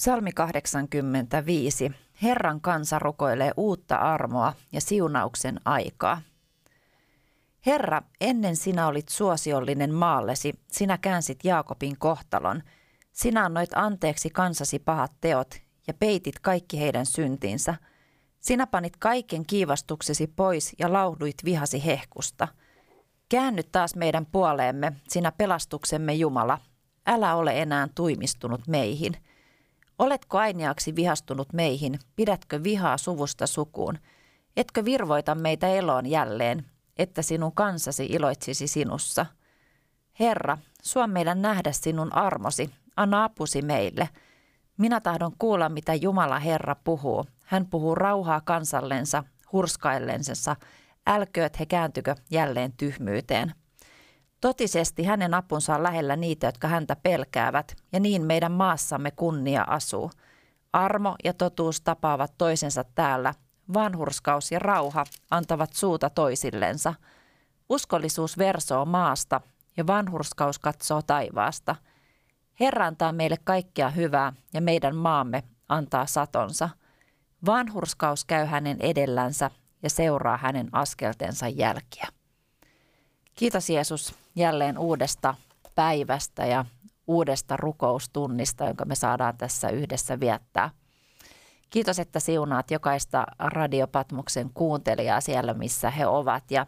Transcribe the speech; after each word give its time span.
Psalmi 0.00 0.32
85. 0.32 1.92
Herran 2.22 2.60
kansa 2.60 2.98
rukoilee 2.98 3.52
uutta 3.56 3.96
armoa 3.96 4.52
ja 4.72 4.80
siunauksen 4.80 5.60
aikaa. 5.64 6.22
Herra, 7.66 8.02
ennen 8.20 8.56
sinä 8.56 8.86
olit 8.86 9.08
suosiollinen 9.08 9.94
maallesi, 9.94 10.52
sinä 10.72 10.98
käänsit 10.98 11.44
Jaakobin 11.44 11.98
kohtalon. 11.98 12.62
Sinä 13.12 13.44
annoit 13.44 13.70
anteeksi 13.74 14.30
kansasi 14.30 14.78
pahat 14.78 15.12
teot 15.20 15.54
ja 15.86 15.94
peitit 15.94 16.38
kaikki 16.38 16.80
heidän 16.80 17.06
syntinsä. 17.06 17.74
Sinä 18.40 18.66
panit 18.66 18.96
kaiken 18.96 19.46
kiivastuksesi 19.46 20.26
pois 20.26 20.74
ja 20.78 20.92
lauhduit 20.92 21.36
vihasi 21.44 21.84
hehkusta. 21.86 22.48
Käänny 23.28 23.62
taas 23.62 23.96
meidän 23.96 24.26
puoleemme, 24.26 24.92
sinä 25.08 25.32
pelastuksemme 25.32 26.14
Jumala. 26.14 26.58
Älä 27.06 27.34
ole 27.34 27.62
enää 27.62 27.88
tuimistunut 27.94 28.60
meihin– 28.68 29.16
Oletko 30.00 30.38
ainiaksi 30.38 30.96
vihastunut 30.96 31.52
meihin, 31.52 31.98
pidätkö 32.16 32.62
vihaa 32.62 32.98
suvusta 32.98 33.46
sukuun? 33.46 33.98
Etkö 34.56 34.84
virvoita 34.84 35.34
meitä 35.34 35.68
eloon 35.68 36.06
jälleen, 36.06 36.66
että 36.96 37.22
sinun 37.22 37.52
kansasi 37.52 38.06
iloitsisi 38.06 38.66
sinussa? 38.66 39.26
Herra, 40.20 40.58
suo 40.82 41.06
meidän 41.06 41.42
nähdä 41.42 41.72
sinun 41.72 42.14
armosi, 42.14 42.70
anna 42.96 43.24
apusi 43.24 43.62
meille. 43.62 44.08
Minä 44.76 45.00
tahdon 45.00 45.32
kuulla, 45.38 45.68
mitä 45.68 45.94
Jumala 45.94 46.38
Herra 46.38 46.76
puhuu. 46.84 47.24
Hän 47.46 47.66
puhuu 47.66 47.94
rauhaa 47.94 48.40
kansallensa, 48.40 49.24
hurskaillensa, 49.52 50.56
älkööt 51.06 51.60
he 51.60 51.66
kääntykö 51.66 52.14
jälleen 52.30 52.72
tyhmyyteen. 52.72 53.54
Totisesti 54.40 55.04
hänen 55.04 55.34
apunsa 55.34 55.74
on 55.74 55.82
lähellä 55.82 56.16
niitä, 56.16 56.46
jotka 56.46 56.68
häntä 56.68 56.96
pelkäävät, 56.96 57.76
ja 57.92 58.00
niin 58.00 58.22
meidän 58.22 58.52
maassamme 58.52 59.10
kunnia 59.10 59.62
asuu. 59.62 60.10
Armo 60.72 61.16
ja 61.24 61.32
totuus 61.32 61.80
tapaavat 61.80 62.32
toisensa 62.38 62.84
täällä, 62.94 63.34
vanhurskaus 63.74 64.52
ja 64.52 64.58
rauha 64.58 65.04
antavat 65.30 65.72
suuta 65.72 66.10
toisillensa. 66.10 66.94
Uskollisuus 67.68 68.38
versoo 68.38 68.84
maasta 68.84 69.40
ja 69.76 69.86
vanhurskaus 69.86 70.58
katsoo 70.58 71.02
taivaasta. 71.02 71.76
Herra 72.60 72.86
antaa 72.86 73.12
meille 73.12 73.36
kaikkea 73.44 73.90
hyvää 73.90 74.32
ja 74.54 74.60
meidän 74.60 74.96
maamme 74.96 75.42
antaa 75.68 76.06
satonsa. 76.06 76.68
Vanhurskaus 77.46 78.24
käy 78.24 78.46
hänen 78.46 78.76
edellänsä 78.80 79.50
ja 79.82 79.90
seuraa 79.90 80.36
hänen 80.36 80.68
askeltensa 80.72 81.48
jälkiä. 81.48 82.08
Kiitos 83.34 83.70
Jeesus 83.70 84.19
jälleen 84.36 84.78
uudesta 84.78 85.34
päivästä 85.74 86.46
ja 86.46 86.64
uudesta 87.06 87.56
rukoustunnista, 87.56 88.64
jonka 88.64 88.84
me 88.84 88.94
saadaan 88.94 89.36
tässä 89.36 89.68
yhdessä 89.68 90.20
viettää. 90.20 90.70
Kiitos, 91.70 91.98
että 91.98 92.20
siunaat 92.20 92.70
jokaista 92.70 93.26
Radiopatmuksen 93.38 94.50
kuuntelijaa 94.54 95.20
siellä, 95.20 95.54
missä 95.54 95.90
he 95.90 96.06
ovat 96.06 96.50
ja, 96.50 96.66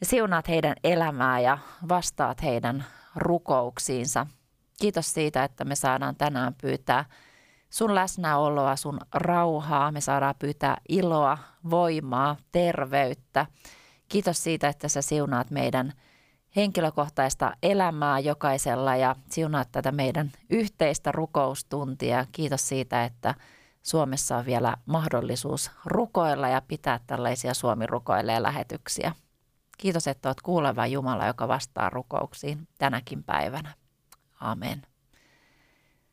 ja 0.00 0.06
siunaat 0.06 0.48
heidän 0.48 0.74
elämää 0.84 1.40
ja 1.40 1.58
vastaat 1.88 2.42
heidän 2.42 2.84
rukouksiinsa. 3.16 4.26
Kiitos 4.80 5.14
siitä, 5.14 5.44
että 5.44 5.64
me 5.64 5.74
saadaan 5.74 6.16
tänään 6.16 6.54
pyytää 6.62 7.04
sun 7.70 7.94
läsnäoloa, 7.94 8.76
sun 8.76 9.00
rauhaa. 9.14 9.92
Me 9.92 10.00
saadaan 10.00 10.34
pyytää 10.38 10.76
iloa, 10.88 11.38
voimaa, 11.70 12.36
terveyttä– 12.52 13.46
Kiitos 14.10 14.42
siitä, 14.42 14.68
että 14.68 14.88
sä 14.88 15.02
siunaat 15.02 15.50
meidän 15.50 15.92
henkilökohtaista 16.56 17.56
elämää 17.62 18.18
jokaisella 18.18 18.96
ja 18.96 19.16
siunaat 19.30 19.68
tätä 19.72 19.92
meidän 19.92 20.32
yhteistä 20.50 21.12
rukoustuntia. 21.12 22.26
Kiitos 22.32 22.68
siitä, 22.68 23.04
että 23.04 23.34
Suomessa 23.82 24.36
on 24.36 24.46
vielä 24.46 24.76
mahdollisuus 24.86 25.70
rukoilla 25.84 26.48
ja 26.48 26.62
pitää 26.68 27.00
tällaisia 27.06 27.54
Suomi 27.54 27.86
rukoilee 27.86 28.42
lähetyksiä. 28.42 29.12
Kiitos, 29.78 30.06
että 30.06 30.28
olet 30.28 30.40
kuuleva 30.42 30.86
Jumala, 30.86 31.26
joka 31.26 31.48
vastaa 31.48 31.90
rukouksiin 31.90 32.68
tänäkin 32.78 33.24
päivänä. 33.24 33.74
Amen. 34.40 34.82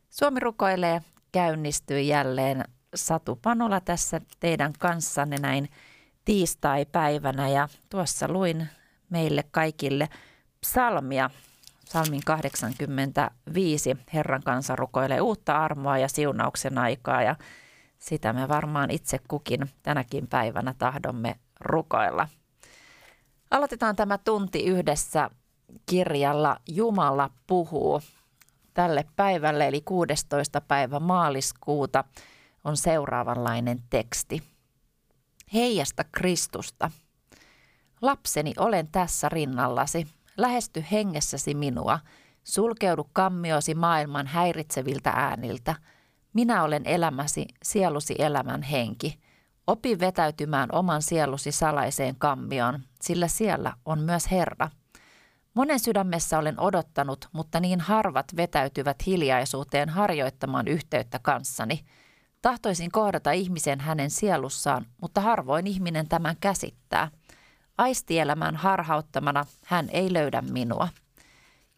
Suomi 0.10 0.40
rukoilee 0.40 1.02
käynnistyy 1.32 2.02
jälleen 2.02 2.64
Satu 2.96 3.36
Panola 3.36 3.82
tässä 3.82 4.22
teidän 4.40 4.74
kanssanne 4.80 5.38
näin 5.38 5.70
tiistai-päivänä 6.26 7.50
ja 7.50 7.68
tuossa 7.90 8.28
luin 8.28 8.68
meille 9.10 9.44
kaikille 9.52 10.10
psalmia. 10.62 11.30
Psalmin 11.86 12.22
85. 12.26 13.98
Herran 14.14 14.44
kanssa 14.44 14.76
rukoilee 14.76 15.22
uutta 15.22 15.58
armoa 15.58 15.98
ja 15.98 16.08
siunauksen 16.08 16.78
aikaa 16.78 17.22
ja 17.22 17.36
sitä 18.00 18.34
me 18.34 18.48
varmaan 18.48 18.92
itse 18.92 19.20
kukin 19.28 19.70
tänäkin 19.84 20.28
päivänä 20.28 20.74
tahdomme 20.78 21.36
rukoilla. 21.60 22.28
Aloitetaan 23.52 23.96
tämä 23.96 24.18
tunti 24.18 24.66
yhdessä 24.66 25.30
kirjalla 25.86 26.58
Jumala 26.70 27.30
puhuu. 27.48 28.02
Tälle 28.74 29.06
päivälle 29.16 29.68
eli 29.68 29.82
16. 29.82 30.62
päivä 30.62 31.00
maaliskuuta 31.00 32.04
on 32.64 32.78
seuraavanlainen 32.78 33.80
teksti 33.90 34.44
heijasta 35.54 36.04
Kristusta. 36.12 36.92
Lapseni, 38.02 38.54
olen 38.58 38.88
tässä 38.92 39.30
rinnallasi. 39.30 40.08
Lähesty 40.38 40.86
hengessäsi 40.92 41.54
minua. 41.54 42.00
Sulkeudu 42.44 43.10
kammiosi 43.14 43.76
maailman 43.76 44.28
häiritseviltä 44.28 45.10
ääniltä. 45.10 45.76
Minä 46.34 46.64
olen 46.64 46.82
elämäsi, 46.86 47.46
sielusi 47.64 48.16
elämän 48.20 48.62
henki. 48.62 49.20
Opi 49.68 50.00
vetäytymään 50.00 50.70
oman 50.72 51.02
sielusi 51.02 51.52
salaiseen 51.52 52.16
kammioon, 52.16 52.80
sillä 53.02 53.28
siellä 53.28 53.74
on 53.86 54.00
myös 54.00 54.32
Herra. 54.32 54.70
Monen 55.54 55.80
sydämessä 55.80 56.38
olen 56.40 56.60
odottanut, 56.60 57.30
mutta 57.32 57.60
niin 57.60 57.80
harvat 57.80 58.26
vetäytyvät 58.36 59.06
hiljaisuuteen 59.06 59.90
harjoittamaan 59.90 60.68
yhteyttä 60.68 61.20
kanssani– 61.20 61.80
Tahtoisin 62.42 62.92
kohdata 62.92 63.32
ihmisen 63.32 63.80
hänen 63.80 64.10
sielussaan, 64.10 64.86
mutta 65.02 65.22
harvoin 65.22 65.68
ihminen 65.68 66.08
tämän 66.08 66.36
käsittää. 66.42 67.12
Aistielämän 67.78 68.56
harhauttamana 68.56 69.46
hän 69.66 69.90
ei 69.92 70.14
löydä 70.14 70.42
minua. 70.42 70.88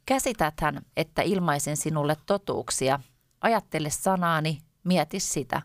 Käsitäthän, 0.05 0.81
että 0.97 1.21
ilmaisen 1.21 1.77
sinulle 1.77 2.17
totuuksia. 2.25 2.99
Ajattele 3.41 3.89
sanaani, 3.89 4.59
mieti 4.83 5.19
sitä. 5.19 5.61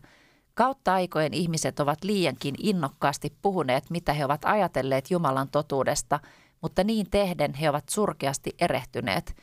Kautta 0.53 0.93
aikojen 0.93 1.33
ihmiset 1.33 1.79
ovat 1.79 2.03
liiankin 2.03 2.55
innokkaasti 2.59 3.33
puhuneet, 3.41 3.89
mitä 3.89 4.13
he 4.13 4.25
ovat 4.25 4.45
ajatelleet 4.45 5.11
Jumalan 5.11 5.49
totuudesta, 5.49 6.19
mutta 6.61 6.83
niin 6.83 7.09
tehden 7.09 7.53
he 7.53 7.69
ovat 7.69 7.89
surkeasti 7.89 8.55
erehtyneet. 8.59 9.35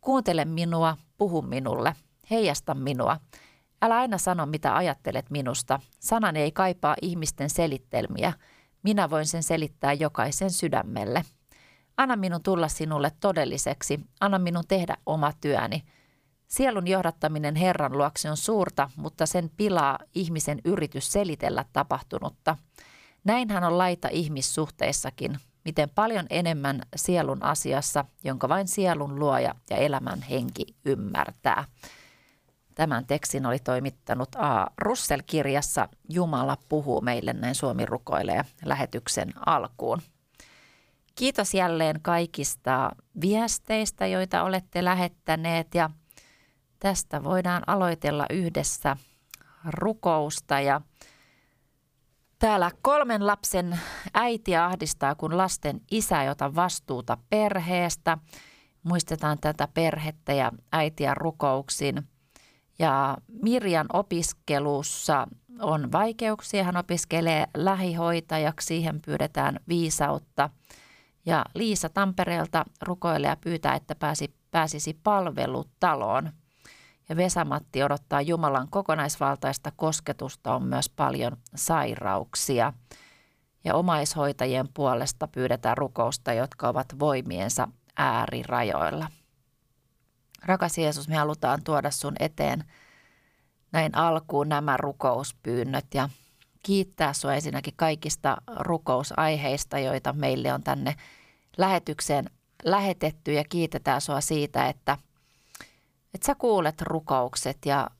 Kuuntele 0.00 0.44
minua, 0.44 0.96
puhu 1.18 1.42
minulle, 1.42 1.96
heijasta 2.30 2.74
minua. 2.74 3.16
Älä 3.82 3.96
aina 3.96 4.18
sano, 4.18 4.46
mitä 4.46 4.76
ajattelet 4.76 5.30
minusta. 5.30 5.80
Sanani 6.00 6.40
ei 6.40 6.52
kaipaa 6.52 6.96
ihmisten 7.02 7.50
selittelmiä. 7.50 8.32
Minä 8.84 9.10
voin 9.10 9.26
sen 9.26 9.42
selittää 9.42 9.92
jokaisen 9.92 10.50
sydämelle. 10.50 11.24
Anna 11.96 12.16
minun 12.16 12.42
tulla 12.42 12.68
sinulle 12.68 13.12
todelliseksi. 13.20 14.00
Anna 14.20 14.38
minun 14.38 14.64
tehdä 14.68 14.96
oma 15.06 15.32
työni. 15.40 15.82
Sielun 16.46 16.86
johdattaminen 16.86 17.54
Herran 17.54 17.98
luokse 17.98 18.30
on 18.30 18.36
suurta, 18.36 18.90
mutta 18.96 19.26
sen 19.26 19.50
pilaa 19.56 19.98
ihmisen 20.14 20.60
yritys 20.64 21.12
selitellä 21.12 21.64
tapahtunutta. 21.72 22.56
Näinhän 23.24 23.64
on 23.64 23.78
laita 23.78 24.08
ihmissuhteissakin, 24.08 25.38
miten 25.64 25.90
paljon 25.94 26.26
enemmän 26.30 26.82
sielun 26.96 27.42
asiassa, 27.42 28.04
jonka 28.24 28.48
vain 28.48 28.68
sielun 28.68 29.18
luoja 29.18 29.54
ja 29.70 29.76
elämän 29.76 30.22
henki 30.22 30.66
ymmärtää. 30.84 31.64
Tämän 32.74 33.06
tekstin 33.06 33.46
oli 33.46 33.58
toimittanut 33.58 34.28
A. 34.34 34.66
Russell-kirjassa 34.78 35.88
Jumala 36.08 36.56
puhuu 36.68 37.00
meille, 37.00 37.32
näin 37.32 37.54
Suomi 37.54 37.86
rukoilee 37.86 38.44
lähetyksen 38.64 39.32
alkuun. 39.46 40.02
Kiitos 41.14 41.54
jälleen 41.54 42.02
kaikista 42.02 42.90
viesteistä, 43.20 44.06
joita 44.06 44.42
olette 44.42 44.84
lähettäneet 44.84 45.74
ja 45.74 45.90
tästä 46.78 47.24
voidaan 47.24 47.62
aloitella 47.66 48.26
yhdessä 48.30 48.96
rukousta 49.64 50.60
ja 50.60 50.80
Täällä 52.38 52.70
kolmen 52.82 53.26
lapsen 53.26 53.80
äiti 54.14 54.56
ahdistaa, 54.56 55.14
kun 55.14 55.36
lasten 55.36 55.80
isä 55.90 56.22
ei 56.22 56.28
ota 56.28 56.54
vastuuta 56.54 57.18
perheestä. 57.30 58.18
Muistetaan 58.82 59.38
tätä 59.38 59.68
perhettä 59.74 60.32
ja 60.32 60.52
äitiä 60.72 61.14
rukouksin. 61.14 62.08
Ja 62.78 63.16
Mirjan 63.42 63.86
opiskelussa 63.92 65.26
on 65.60 65.92
vaikeuksia. 65.92 66.64
Hän 66.64 66.76
opiskelee 66.76 67.46
lähihoitajaksi, 67.56 68.66
siihen 68.66 69.00
pyydetään 69.06 69.60
viisautta. 69.68 70.50
Ja 71.26 71.44
Liisa 71.54 71.88
Tampereelta 71.88 72.64
rukoilee 72.82 73.30
ja 73.30 73.36
pyytää, 73.36 73.74
että 73.74 73.94
pääsi, 73.94 74.34
pääsisi 74.50 74.98
palvelutaloon. 75.02 76.30
Ja 77.08 77.16
Vesamatti 77.16 77.82
odottaa 77.82 78.20
Jumalan 78.20 78.68
kokonaisvaltaista 78.70 79.72
kosketusta, 79.76 80.54
on 80.54 80.62
myös 80.62 80.90
paljon 80.90 81.36
sairauksia. 81.54 82.72
Ja 83.64 83.74
omaishoitajien 83.74 84.68
puolesta 84.74 85.28
pyydetään 85.28 85.78
rukousta, 85.78 86.32
jotka 86.32 86.68
ovat 86.68 86.86
voimiensa 86.98 87.68
äärirajoilla. 87.96 89.06
Rakas 90.44 90.78
Jeesus, 90.78 91.08
me 91.08 91.16
halutaan 91.16 91.64
tuoda 91.64 91.90
sun 91.90 92.14
eteen 92.20 92.64
näin 93.72 93.96
alkuun 93.96 94.48
nämä 94.48 94.76
rukouspyynnöt 94.76 95.86
ja 95.94 96.08
kiittää 96.62 97.12
sinua 97.12 97.34
ensinnäkin 97.34 97.74
kaikista 97.76 98.36
rukousaiheista, 98.56 99.78
joita 99.78 100.12
meille 100.12 100.52
on 100.52 100.62
tänne 100.62 100.96
lähetykseen 101.56 102.30
lähetetty 102.64 103.32
ja 103.32 103.44
kiitetään 103.48 104.00
sinua 104.00 104.20
siitä, 104.20 104.68
että, 104.68 104.98
että 106.14 106.26
sä 106.26 106.34
kuulet 106.34 106.82
rukoukset 106.82 107.58
ja 107.66 107.90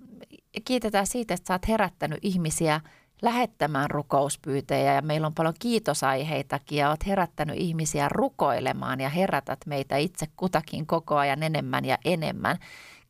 kiitetään 0.65 1.07
siitä, 1.07 1.35
että 1.35 1.47
sä 1.47 1.55
oot 1.55 1.69
herättänyt 1.69 2.19
ihmisiä 2.23 2.81
lähettämään 3.23 3.91
rukouspyytejä 3.91 4.95
ja 4.95 5.03
meillä 5.03 5.27
on 5.27 5.35
paljon 5.35 5.55
kiitosaiheitakin 5.59 6.79
ja 6.79 6.91
oot 6.91 7.07
herättänyt 7.07 7.57
ihmisiä 7.59 8.09
rukoilemaan 8.09 9.01
ja 9.01 9.09
herätät 9.09 9.59
meitä 9.67 9.97
itse 9.97 10.27
kutakin 10.37 10.87
koko 10.87 11.17
ajan 11.17 11.43
enemmän 11.43 11.85
ja 11.85 11.99
enemmän. 12.05 12.59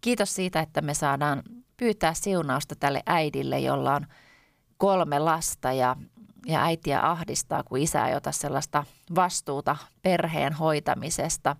Kiitos 0.01 0.35
siitä, 0.35 0.61
että 0.61 0.81
me 0.81 0.95
saadaan 0.95 1.43
pyytää 1.77 2.15
siunausta 2.15 2.75
tälle 2.77 3.03
äidille, 3.07 3.59
jolla 3.59 3.95
on 3.95 4.07
kolme 4.79 5.19
lasta 5.19 5.73
ja, 5.73 5.97
ja 6.47 6.65
äitiä 6.65 7.01
ahdistaa, 7.11 7.63
kun 7.63 7.79
isä 7.79 8.07
ei 8.07 8.17
ota 8.17 8.33
sellaista 8.33 8.85
vastuuta 9.15 9.77
perheen 10.03 10.53
hoitamisesta. 10.53 11.57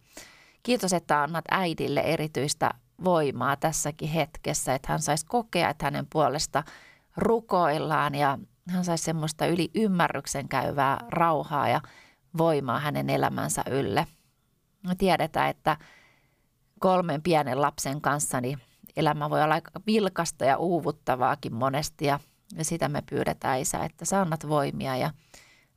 Kiitos, 0.63 0.93
että 0.93 1.23
annat 1.23 1.45
äidille 1.51 2.01
erityistä 2.01 2.71
voimaa 3.05 3.57
tässäkin 3.57 4.09
hetkessä, 4.09 4.75
että 4.75 4.93
hän 4.93 5.03
saisi 5.03 5.27
kokea, 5.27 5.71
että 5.71 5.85
hänen 5.85 6.07
puolesta 6.13 6.63
rukoillaan 7.17 8.15
ja 8.15 8.39
hän 8.69 8.85
saisi 8.85 9.05
semmoista 9.05 9.47
yli 9.47 9.71
ymmärryksen 9.75 10.49
käyvää 10.49 10.99
rauhaa 11.09 11.69
ja 11.69 11.81
voimaa 12.39 12.79
hänen 12.79 13.11
elämänsä 13.11 13.63
ylle. 13.71 14.07
Me 14.87 14.95
tiedetään, 14.95 15.51
että 15.51 15.77
kolmen 16.81 17.23
pienen 17.23 17.61
lapsen 17.61 18.01
kanssa 18.01 18.41
niin 18.41 18.59
elämä 18.97 19.31
voi 19.31 19.43
olla 19.43 19.55
aika 19.55 19.71
vilkasta 19.87 20.45
ja 20.45 20.57
uuvuttavaakin 20.57 21.55
monesti 21.55 22.05
ja, 22.05 22.21
ja 22.57 22.65
sitä 22.65 22.89
me 22.89 23.03
pyydetään 23.11 23.61
isä, 23.61 23.85
että 23.85 24.05
sä 24.05 24.21
annat 24.21 24.49
voimia 24.49 24.97
ja 24.97 25.11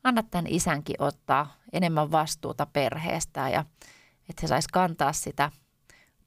annat 0.03 0.25
tämän 0.31 0.47
isänkin 0.47 0.95
ottaa 0.99 1.55
enemmän 1.73 2.11
vastuuta 2.11 2.65
perheestä 2.65 3.49
ja 3.49 3.65
että 4.29 4.41
se 4.41 4.47
saisi 4.47 4.67
kantaa 4.73 5.13
sitä 5.13 5.51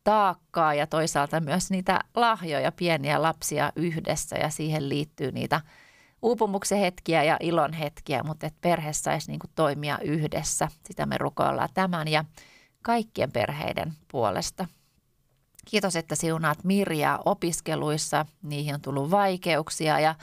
taakkaa 0.04 0.74
ja 0.74 0.86
toisaalta 0.86 1.40
myös 1.40 1.70
niitä 1.70 2.00
lahjoja, 2.14 2.72
pieniä 2.72 3.22
lapsia 3.22 3.72
yhdessä 3.76 4.36
ja 4.36 4.50
siihen 4.50 4.88
liittyy 4.88 5.32
niitä 5.32 5.60
uupumuksen 6.22 6.78
hetkiä 6.78 7.22
ja 7.22 7.36
ilon 7.40 7.72
hetkiä, 7.72 8.22
mutta 8.22 8.46
että 8.46 8.58
perhe 8.60 8.92
saisi 8.92 9.30
niin 9.30 9.40
toimia 9.54 9.98
yhdessä. 9.98 10.68
Sitä 10.86 11.06
me 11.06 11.18
rukoillaan 11.18 11.68
tämän 11.74 12.08
ja 12.08 12.24
kaikkien 12.82 13.32
perheiden 13.32 13.92
puolesta. 14.08 14.66
Kiitos, 15.64 15.96
että 15.96 16.14
siunaat 16.14 16.64
Mirjaa 16.64 17.18
opiskeluissa. 17.24 18.26
Niihin 18.42 18.74
on 18.74 18.80
tullut 18.80 19.10
vaikeuksia 19.10 20.00
ja 20.00 20.14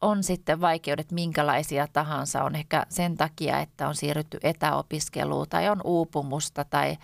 on 0.00 0.22
sitten 0.22 0.60
vaikeudet 0.60 1.12
minkälaisia 1.12 1.88
tahansa. 1.92 2.44
On 2.44 2.54
ehkä 2.54 2.86
sen 2.88 3.16
takia, 3.16 3.58
että 3.58 3.88
on 3.88 3.94
siirrytty 3.94 4.38
etäopiskeluun 4.42 5.48
tai 5.48 5.68
on 5.68 5.80
uupumusta 5.84 6.64
tai, 6.64 6.96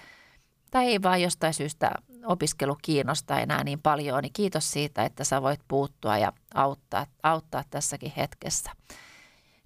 tai 0.71 0.87
ei 0.87 1.03
vaan 1.03 1.23
jostain 1.23 1.55
syystä 1.55 1.91
opiskelu 2.25 2.77
kiinnostaa 2.83 3.41
enää 3.41 3.65
niin 3.65 3.81
paljon. 3.81 4.23
Niin 4.23 4.33
kiitos 4.33 4.73
siitä, 4.73 5.05
että 5.05 5.25
sä 5.25 5.43
voit 5.43 5.61
puuttua 5.69 6.19
ja 6.19 6.33
auttaa, 6.55 7.07
auttaa 7.23 7.63
tässäkin 7.71 8.13
hetkessä. 8.17 8.71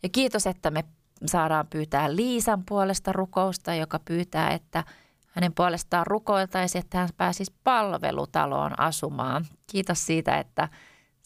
Ja 0.03 0.09
kiitos, 0.09 0.47
että 0.47 0.71
me 0.71 0.85
saadaan 1.27 1.67
pyytää 1.67 2.17
Liisan 2.17 2.65
puolesta 2.69 3.13
rukousta, 3.13 3.75
joka 3.75 4.01
pyytää, 4.05 4.51
että– 4.51 4.85
hänen 5.33 5.53
puolestaan 5.55 6.07
rukoiltaisi, 6.07 6.79
että 6.79 6.99
hän 6.99 7.09
pääsisi 7.17 7.55
palvelutaloon 7.65 8.81
asumaan. 8.81 9.47
Kiitos 9.67 10.07
siitä, 10.07 10.39
että 10.39 10.69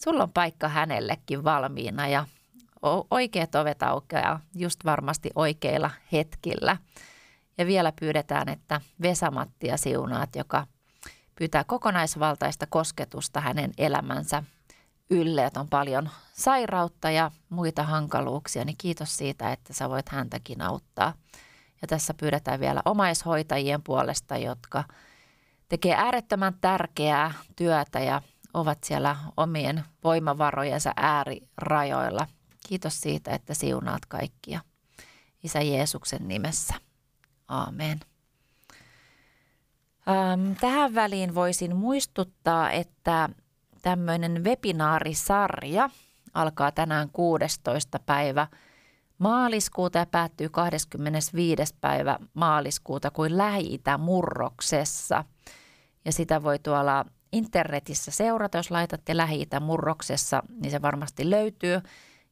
sulla 0.03 0.23
on 0.23 0.31
paikka 0.33 0.67
hänellekin 0.67 1.43
valmiina 1.43 2.07
ja 2.07 2.25
oikeat 3.11 3.55
ovet 3.55 3.83
aukeaa 3.83 4.39
just 4.55 4.85
varmasti 4.85 5.29
oikeilla 5.35 5.91
hetkillä. 6.11 6.77
Ja 7.57 7.65
vielä 7.65 7.91
pyydetään, 7.99 8.49
että 8.49 8.81
Vesamattia 9.01 9.77
siunaat, 9.77 10.35
joka 10.35 10.67
pyytää 11.35 11.63
kokonaisvaltaista 11.63 12.65
kosketusta 12.69 13.41
hänen 13.41 13.71
elämänsä 13.77 14.43
ylle, 15.09 15.45
että 15.45 15.59
on 15.59 15.67
paljon 15.67 16.09
sairautta 16.33 17.11
ja 17.11 17.31
muita 17.49 17.83
hankaluuksia, 17.83 18.65
niin 18.65 18.77
kiitos 18.77 19.17
siitä, 19.17 19.51
että 19.51 19.73
sä 19.73 19.89
voit 19.89 20.09
häntäkin 20.09 20.61
auttaa. 20.61 21.13
Ja 21.81 21.87
tässä 21.87 22.13
pyydetään 22.13 22.59
vielä 22.59 22.81
omaishoitajien 22.85 23.83
puolesta, 23.83 24.37
jotka 24.37 24.83
tekee 25.69 25.95
äärettömän 25.95 26.53
tärkeää 26.61 27.33
työtä 27.55 27.99
ja 27.99 28.21
ovat 28.53 28.83
siellä 28.83 29.15
omien 29.37 29.83
voimavarojensa 30.03 30.93
äärirajoilla. 30.95 32.27
Kiitos 32.67 33.01
siitä, 33.01 33.31
että 33.31 33.53
siunaat 33.53 34.05
kaikkia. 34.05 34.59
Isä 35.43 35.61
Jeesuksen 35.61 36.27
nimessä. 36.27 36.86
Aamen. 37.47 37.99
Ähm, 40.09 40.51
tähän 40.61 40.95
väliin 40.95 41.35
voisin 41.35 41.75
muistuttaa, 41.75 42.71
että 42.71 43.29
tämmöinen 43.81 44.43
webinaarisarja 44.43 45.89
alkaa 46.33 46.71
tänään 46.71 47.09
16. 47.09 47.99
päivä– 47.99 48.47
maaliskuuta 49.17 49.99
ja 49.99 50.05
päättyy 50.05 50.49
25. 50.49 51.75
päivä 51.81 52.19
maaliskuuta 52.33 53.11
kuin 53.11 53.37
Lähi-Itä-murroksessa. 53.37 55.23
Ja 56.05 56.11
sitä 56.11 56.43
voi 56.43 56.59
tuolla 56.59 57.05
internetissä 57.31 58.11
seurata, 58.11 58.57
jos 58.57 58.71
laitatte 58.71 59.17
Lähi-Itä-murroksessa, 59.17 60.43
niin 60.61 60.71
se 60.71 60.81
varmasti 60.81 61.29
löytyy. 61.29 61.81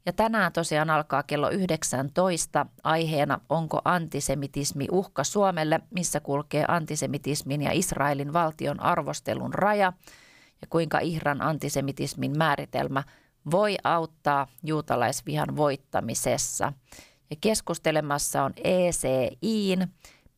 Ja 0.06 0.14
tänään 0.14 0.54
tosiaan 0.54 0.90
alkaa 0.90 1.24
kello 1.24 1.50
19 1.50 2.66
aiheena 2.84 3.40
Onko 3.50 3.82
antisemitismi 3.86 4.88
uhka 4.92 5.24
Suomelle, 5.24 5.80
missä 5.90 6.20
kulkee 6.20 6.66
antisemitismin 6.68 7.62
ja 7.62 7.72
Israelin 7.74 8.34
valtion 8.34 8.80
arvostelun 8.80 9.54
raja? 9.54 9.94
Ja 10.62 10.68
kuinka 10.70 11.00
Ihran 11.00 11.42
antisemitismin 11.42 12.38
määritelmä– 12.38 13.04
voi 13.52 13.78
auttaa 13.84 14.48
juutalaisvihan 14.64 15.56
voittamisessa. 15.56 16.74
Ja 17.30 17.36
keskustelemassa 17.42 18.44
on 18.44 18.54
ECIin 18.64 19.88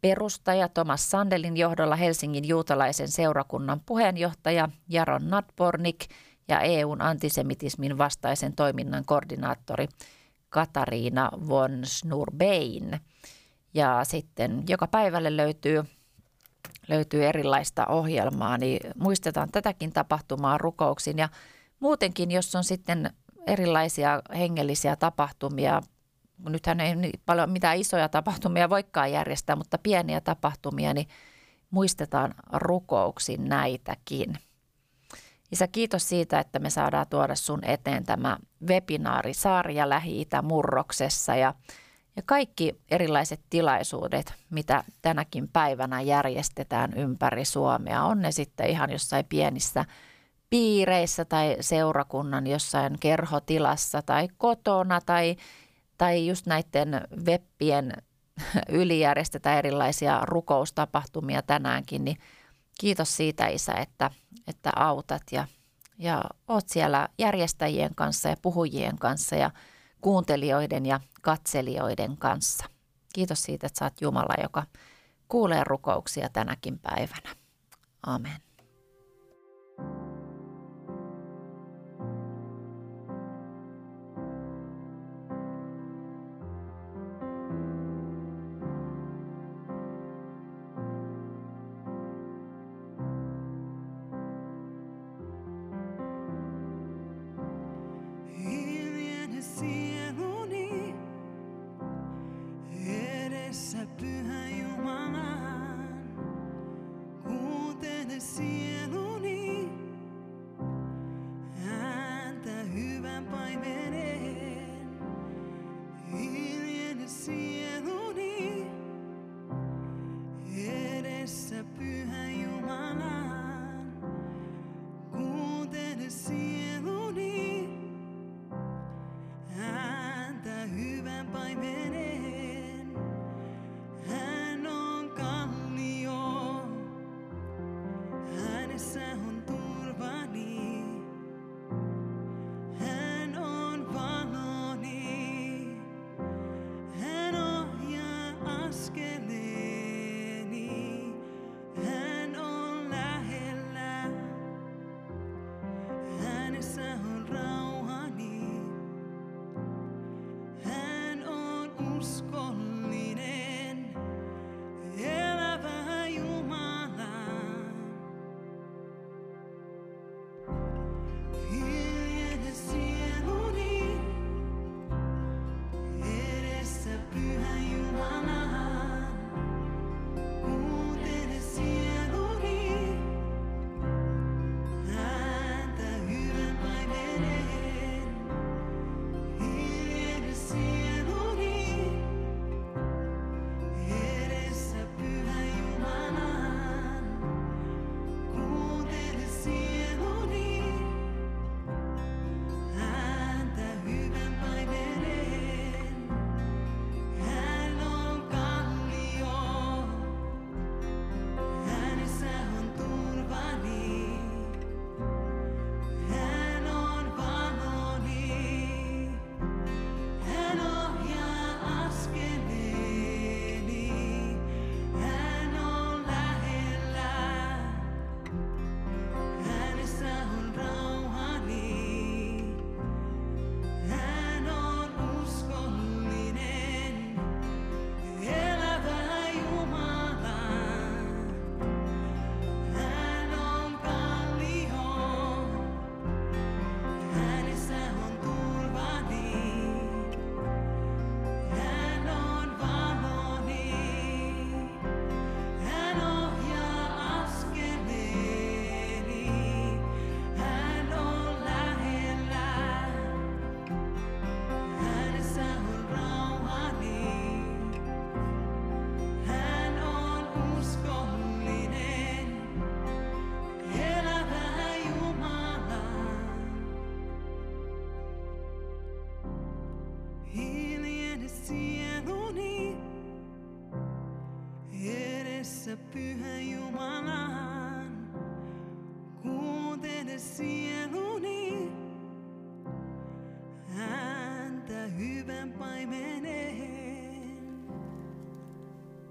perustaja 0.01 0.69
Thomas 0.69 1.09
Sandelin 1.11 1.57
johdolla 1.57 1.95
Helsingin 1.95 2.47
juutalaisen 2.47 3.07
seurakunnan 3.07 3.81
puheenjohtaja 3.85 4.69
Jaron 4.89 5.29
Nadbornik 5.29 5.99
ja 6.47 6.61
EUn 6.61 7.01
antisemitismin 7.01 7.97
vastaisen 7.97 8.55
toiminnan 8.55 9.05
koordinaattori 9.05 9.87
Katariina 10.49 11.29
von 11.49 11.79
Snurbein. 11.83 12.99
Ja 13.73 13.99
sitten 14.03 14.63
joka 14.67 14.87
päivälle 14.87 15.37
löytyy 15.37 15.83
löytyy 16.87 17.25
erilaista 17.25 17.85
ohjelmaa, 17.85 18.57
niin 18.57 18.79
muistetaan 18.95 19.49
tätäkin 19.51 19.93
tapahtumaa 19.93 20.57
rukouksin. 20.57 21.17
Ja 21.17 21.29
muutenkin, 21.79 22.31
jos 22.31 22.55
on 22.55 22.63
sitten 22.63 23.13
erilaisia 23.47 24.21
hengellisiä 24.37 24.95
tapahtumia, 24.95 25.81
nythän 26.49 26.79
ei 26.79 26.95
niin 26.95 27.19
paljon 27.25 27.49
mitään 27.49 27.77
isoja 27.77 28.09
tapahtumia 28.09 28.69
voikaan 28.69 29.11
järjestää, 29.11 29.55
mutta 29.55 29.77
pieniä 29.77 30.21
tapahtumia, 30.21 30.93
niin 30.93 31.07
muistetaan 31.69 32.35
rukouksin 32.53 33.45
näitäkin. 33.45 34.37
Isä, 35.51 35.67
kiitos 35.67 36.09
siitä, 36.09 36.39
että 36.39 36.59
me 36.59 36.69
saadaan 36.69 37.07
tuoda 37.09 37.35
sun 37.35 37.63
eteen 37.63 38.03
tämä 38.03 38.37
webinaarisarja 38.67 39.89
Lähi-Itä-murroksessa 39.89 41.35
ja, 41.35 41.53
ja 42.15 42.21
kaikki 42.25 42.81
erilaiset 42.91 43.39
tilaisuudet, 43.49 44.33
mitä 44.49 44.83
tänäkin 45.01 45.47
päivänä 45.47 46.01
järjestetään 46.01 46.93
ympäri 46.93 47.45
Suomea. 47.45 48.03
On 48.03 48.21
ne 48.21 48.31
sitten 48.31 48.69
ihan 48.69 48.91
jossain 48.91 49.25
pienissä 49.25 49.85
piireissä 50.49 51.25
tai 51.25 51.57
seurakunnan 51.59 52.47
jossain 52.47 52.99
kerhotilassa 52.99 54.01
tai 54.01 54.27
kotona 54.37 55.01
tai, 55.01 55.35
tai 55.97 56.27
just 56.27 56.45
näiden 56.45 57.01
webbien 57.25 57.93
yli 58.69 58.99
järjestetään 58.99 59.57
erilaisia 59.57 60.21
rukoustapahtumia 60.23 61.41
tänäänkin, 61.41 62.05
niin 62.05 62.17
kiitos 62.79 63.17
siitä 63.17 63.47
Isä, 63.47 63.73
että, 63.73 64.11
että 64.47 64.71
autat 64.75 65.21
ja, 65.31 65.47
ja 65.97 66.23
oot 66.47 66.69
siellä 66.69 67.09
järjestäjien 67.17 67.95
kanssa 67.95 68.29
ja 68.29 68.35
puhujien 68.41 68.97
kanssa 68.97 69.35
ja 69.35 69.51
kuuntelijoiden 70.01 70.85
ja 70.85 70.99
katselijoiden 71.21 72.17
kanssa. 72.17 72.65
Kiitos 73.13 73.43
siitä, 73.43 73.67
että 73.67 73.79
saat 73.79 74.01
Jumala, 74.01 74.43
joka 74.43 74.63
kuulee 75.27 75.63
rukouksia 75.63 76.29
tänäkin 76.29 76.79
päivänä. 76.79 77.35
Amen. 78.03 78.46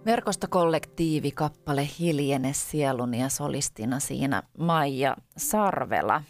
Verkostokollektiivi 0.07 1.31
kappale 1.31 1.89
Hiljene 1.99 2.53
sieluni 2.53 3.21
ja 3.21 3.29
solistina 3.29 4.01
siinä 4.01 4.43
Maija 4.59 5.17
Sarvela. 5.37 6.23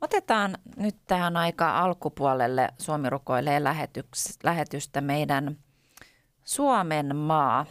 Otetaan 0.00 0.58
nyt 0.76 0.96
tähän 1.06 1.36
aika 1.36 1.78
alkupuolelle 1.78 2.68
Suomi 2.78 3.10
rukoilee 3.10 3.60
lähetystä 4.42 5.00
meidän 5.00 5.56
Suomen 6.44 7.16
maa. 7.16 7.66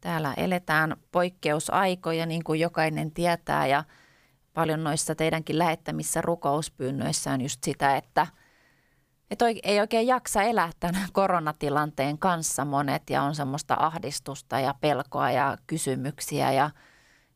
Täällä 0.00 0.34
eletään 0.36 0.96
poikkeusaikoja, 1.12 2.26
niin 2.26 2.44
kuin 2.44 2.60
jokainen 2.60 3.10
tietää, 3.10 3.66
ja 3.66 3.84
paljon 4.54 4.84
noissa 4.84 5.14
teidänkin 5.14 5.58
lähettämissä 5.58 6.20
rukouspyynnöissä 6.20 7.32
on 7.32 7.40
just 7.40 7.64
sitä, 7.64 7.96
että, 7.96 8.26
että 9.30 9.44
ei 9.62 9.80
oikein 9.80 10.06
jaksa 10.06 10.42
elää 10.42 10.70
tämän 10.80 11.08
koronatilanteen 11.12 12.18
kanssa 12.18 12.64
monet, 12.64 13.10
ja 13.10 13.22
on 13.22 13.34
semmoista 13.34 13.76
ahdistusta 13.78 14.60
ja 14.60 14.74
pelkoa 14.80 15.30
ja 15.30 15.56
kysymyksiä, 15.66 16.52
ja 16.52 16.70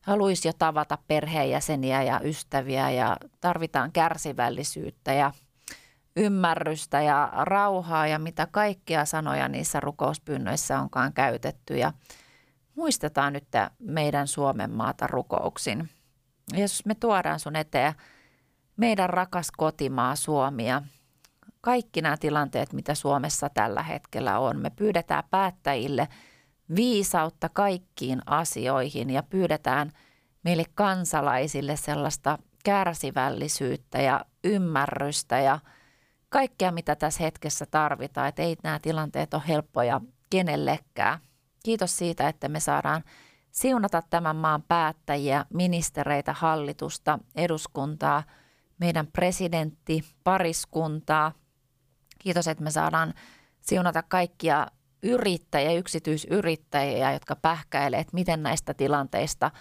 haluaisi 0.01 0.47
jo 0.47 0.53
tavata 0.53 0.97
perheenjäseniä 1.07 2.03
ja 2.03 2.19
ystäviä, 2.23 2.89
ja 2.89 3.17
tarvitaan 3.41 3.91
kärsivällisyyttä 3.91 5.13
ja 5.13 5.31
ymmärrystä 6.15 7.01
ja 7.01 7.31
rauhaa 7.35 8.07
ja 8.07 8.19
mitä 8.19 8.47
kaikkia 8.51 9.05
sanoja 9.05 9.47
niissä 9.47 9.79
rukouspyynnöissä 9.79 10.79
onkaan 10.79 11.13
käytetty. 11.13 11.77
Ja 11.77 11.93
muistetaan 12.75 13.33
nyt 13.33 13.47
meidän 13.79 14.27
Suomen 14.27 14.71
maata 14.71 15.07
rukouksin. 15.07 15.89
Jeesus, 16.53 16.85
me 16.85 16.95
tuodaan 16.95 17.39
sun 17.39 17.55
eteen 17.55 17.93
meidän 18.77 19.09
rakas 19.09 19.51
kotimaa 19.51 20.15
Suomi 20.15 20.67
ja 20.67 20.81
kaikki 21.63 22.01
nämä 22.01 22.17
tilanteet, 22.17 22.73
mitä 22.73 22.95
Suomessa 22.95 23.49
tällä 23.49 23.83
hetkellä 23.83 24.39
on. 24.39 24.59
Me 24.59 24.69
pyydetään 24.69 25.23
päättäjille 25.31 26.07
viisautta 26.75 27.49
kaikkiin 27.49 28.21
asioihin 28.25 29.09
ja 29.09 29.23
pyydetään 29.23 29.91
meille 30.43 30.63
kansalaisille 30.75 31.75
sellaista 31.75 32.37
kärsivällisyyttä 32.63 34.01
ja 34.01 34.25
ymmärrystä 34.43 35.39
ja– 35.39 35.59
kaikkea, 36.33 36.71
mitä 36.71 36.95
tässä 36.95 37.23
hetkessä 37.23 37.65
tarvitaan. 37.65 38.27
Että 38.27 38.41
ei 38.41 38.55
nämä 38.63 38.79
tilanteet 38.79 39.33
ole 39.33 39.43
helppoja 39.47 40.01
kenellekään. 40.29 41.19
Kiitos 41.65 41.97
siitä, 41.97 42.27
että 42.27 42.49
me 42.49 42.59
saadaan 42.59 43.03
siunata 43.51 44.01
tämän 44.09 44.35
maan 44.35 44.63
päättäjiä, 44.67 45.45
ministereitä, 45.53 46.33
hallitusta, 46.33 47.19
eduskuntaa, 47.35 48.23
meidän 48.79 49.07
presidentti, 49.07 50.03
pariskuntaa. 50.23 51.31
Kiitos, 52.23 52.47
että 52.47 52.63
me 52.63 52.71
saadaan 52.71 53.13
siunata 53.61 54.03
kaikkia 54.03 54.67
yrittäjiä, 55.03 55.71
yksityisyrittäjiä, 55.71 57.13
jotka 57.13 57.35
pähkäilee, 57.35 57.99
että 57.99 58.13
miten 58.13 58.43
näistä 58.43 58.73
tilanteista 58.73 59.51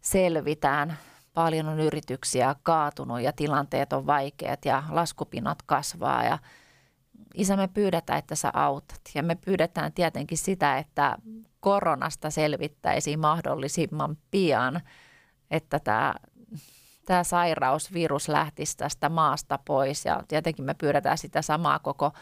selvitään 0.00 0.98
paljon 1.34 1.68
on 1.68 1.80
yrityksiä 1.80 2.54
kaatunut 2.62 3.20
ja 3.20 3.32
tilanteet 3.32 3.92
on 3.92 4.06
vaikeat 4.06 4.64
ja 4.64 4.82
laskupinot 4.88 5.62
kasvaa 5.62 6.24
ja 6.24 6.38
Isä, 7.34 7.56
me 7.56 7.68
pyydetään, 7.68 8.18
että 8.18 8.34
sä 8.34 8.50
autat. 8.54 9.00
Ja 9.14 9.22
me 9.22 9.34
pyydetään 9.34 9.92
tietenkin 9.92 10.38
sitä, 10.38 10.78
että 10.78 11.16
koronasta 11.60 12.30
selvittäisiin 12.30 13.20
mahdollisimman 13.20 14.16
pian, 14.30 14.80
että 15.50 15.78
tämä, 15.78 16.14
tämä 17.08 17.24
sairaus, 17.24 17.92
virus 17.92 18.28
lähtisi 18.28 18.76
tästä 18.76 19.08
maasta 19.08 19.58
pois. 19.64 20.04
Ja 20.04 20.22
tietenkin 20.28 20.64
me 20.64 20.74
pyydetään 20.74 21.18
sitä 21.18 21.42
samaa 21.42 21.78
koko 21.78 22.12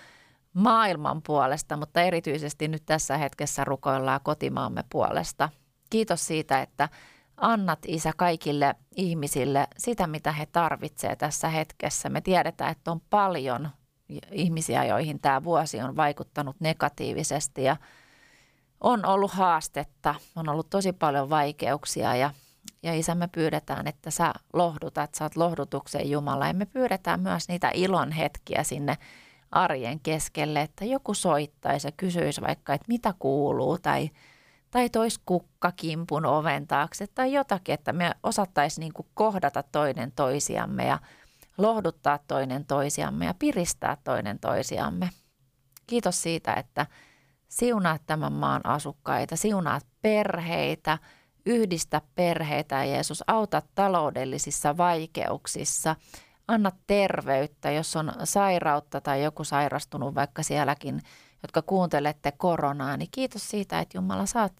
maailman 0.52 1.22
puolesta, 1.22 1.76
mutta 1.76 2.02
erityisesti 2.02 2.68
nyt 2.68 2.82
tässä 2.86 3.16
hetkessä 3.16 3.64
rukoillaan 3.64 4.20
kotimaamme 4.22 4.84
puolesta. 4.90 5.48
Kiitos 5.90 6.26
siitä, 6.26 6.62
että 6.62 6.88
annat 7.36 7.78
Isä 7.86 8.12
kaikille 8.16 8.74
ihmisille 8.96 9.66
sitä, 9.78 10.06
mitä 10.06 10.32
he 10.32 10.46
tarvitsevat 10.46 11.18
tässä 11.18 11.48
hetkessä. 11.48 12.08
Me 12.08 12.20
tiedetään, 12.20 12.70
että 12.72 12.90
on 12.90 13.00
paljon 13.10 13.68
ihmisiä, 14.32 14.84
joihin 14.84 15.20
tämä 15.20 15.44
vuosi 15.44 15.80
on 15.80 15.96
vaikuttanut 15.96 16.56
negatiivisesti 16.60 17.64
ja 17.64 17.76
on 18.80 19.06
ollut 19.06 19.30
haastetta, 19.30 20.14
on 20.36 20.48
ollut 20.48 20.70
tosi 20.70 20.92
paljon 20.92 21.30
vaikeuksia 21.30 22.16
ja, 22.16 22.30
ja 22.86 22.94
Isä 22.94 23.14
me 23.14 23.28
pyydetään, 23.28 23.86
että 23.86 24.10
sä 24.10 24.32
lohdutat, 24.52 25.14
sä 25.14 25.24
oot 25.24 25.36
lohdutuksen 25.36 26.10
Jumala 26.10 26.46
ja 26.46 26.54
me 26.54 26.66
pyydetään 26.66 27.20
myös 27.20 27.48
niitä 27.48 27.70
ilon 27.74 28.12
hetkiä 28.12 28.62
sinne 28.62 28.98
arjen 29.50 30.00
keskelle, 30.00 30.60
että 30.60 30.84
joku 30.84 31.14
soittaisi 31.14 31.88
ja 31.88 31.92
kysyisi 31.96 32.40
vaikka, 32.40 32.74
että 32.74 32.88
mitä 32.88 33.14
kuuluu 33.18 33.78
tai– 33.78 34.10
tai 34.70 34.90
tois 34.90 35.20
kukkakimpun 35.26 36.26
oven 36.26 36.66
taakse 36.66 37.06
tai 37.06 37.32
jotakin, 37.32 37.72
että 37.72 37.92
me 37.92 38.12
osattaisiin 38.22 38.82
niin 38.82 38.92
kuin 38.92 39.06
kohdata 39.14 39.62
toinen 39.62 40.12
toisiamme 40.12 40.86
ja 40.86 40.98
lohduttaa 41.58 42.18
toinen 42.28 42.64
toisiamme 42.64 43.24
ja 43.26 43.34
piristää 43.38 43.96
toinen 44.04 44.38
toisiamme. 44.38 45.10
Kiitos 45.86 46.22
siitä, 46.22 46.54
että 46.54 46.86
siunaat 47.48 48.02
tämän 48.06 48.32
maan 48.32 48.66
asukkaita, 48.66 49.36
siunaat 49.36 49.86
perheitä, 50.02 50.98
yhdistä 51.46 52.00
perheitä 52.14 52.84
Jeesus, 52.84 53.24
auta 53.26 53.62
taloudellisissa 53.74 54.76
vaikeuksissa, 54.76 55.96
anna 56.48 56.72
terveyttä, 56.86 57.70
jos 57.70 57.96
on 57.96 58.12
sairautta 58.24 59.00
tai 59.00 59.22
joku 59.22 59.44
sairastunut 59.44 60.14
vaikka 60.14 60.42
sielläkin– 60.42 61.00
jotka 61.42 61.62
kuuntelette 61.62 62.32
koronaa, 62.32 62.96
niin 62.96 63.08
kiitos 63.10 63.50
siitä, 63.50 63.80
että 63.80 63.98
Jumala, 63.98 64.26
saat 64.26 64.52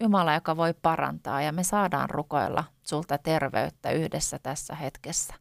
Jumala, 0.00 0.34
joka 0.34 0.56
voi 0.56 0.74
parantaa 0.82 1.42
ja 1.42 1.52
me 1.52 1.64
saadaan 1.64 2.10
rukoilla 2.10 2.64
sulta 2.82 3.18
terveyttä 3.18 3.90
yhdessä 3.90 4.38
tässä 4.38 4.74
hetkessä. 4.74 5.34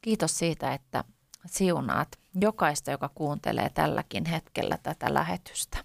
Kiitos 0.00 0.38
siitä, 0.38 0.74
että 0.74 1.04
siunaat 1.46 2.08
jokaista, 2.34 2.90
joka 2.90 3.10
kuuntelee 3.14 3.70
tälläkin 3.70 4.24
hetkellä 4.24 4.78
tätä 4.82 5.14
lähetystä. 5.14 5.78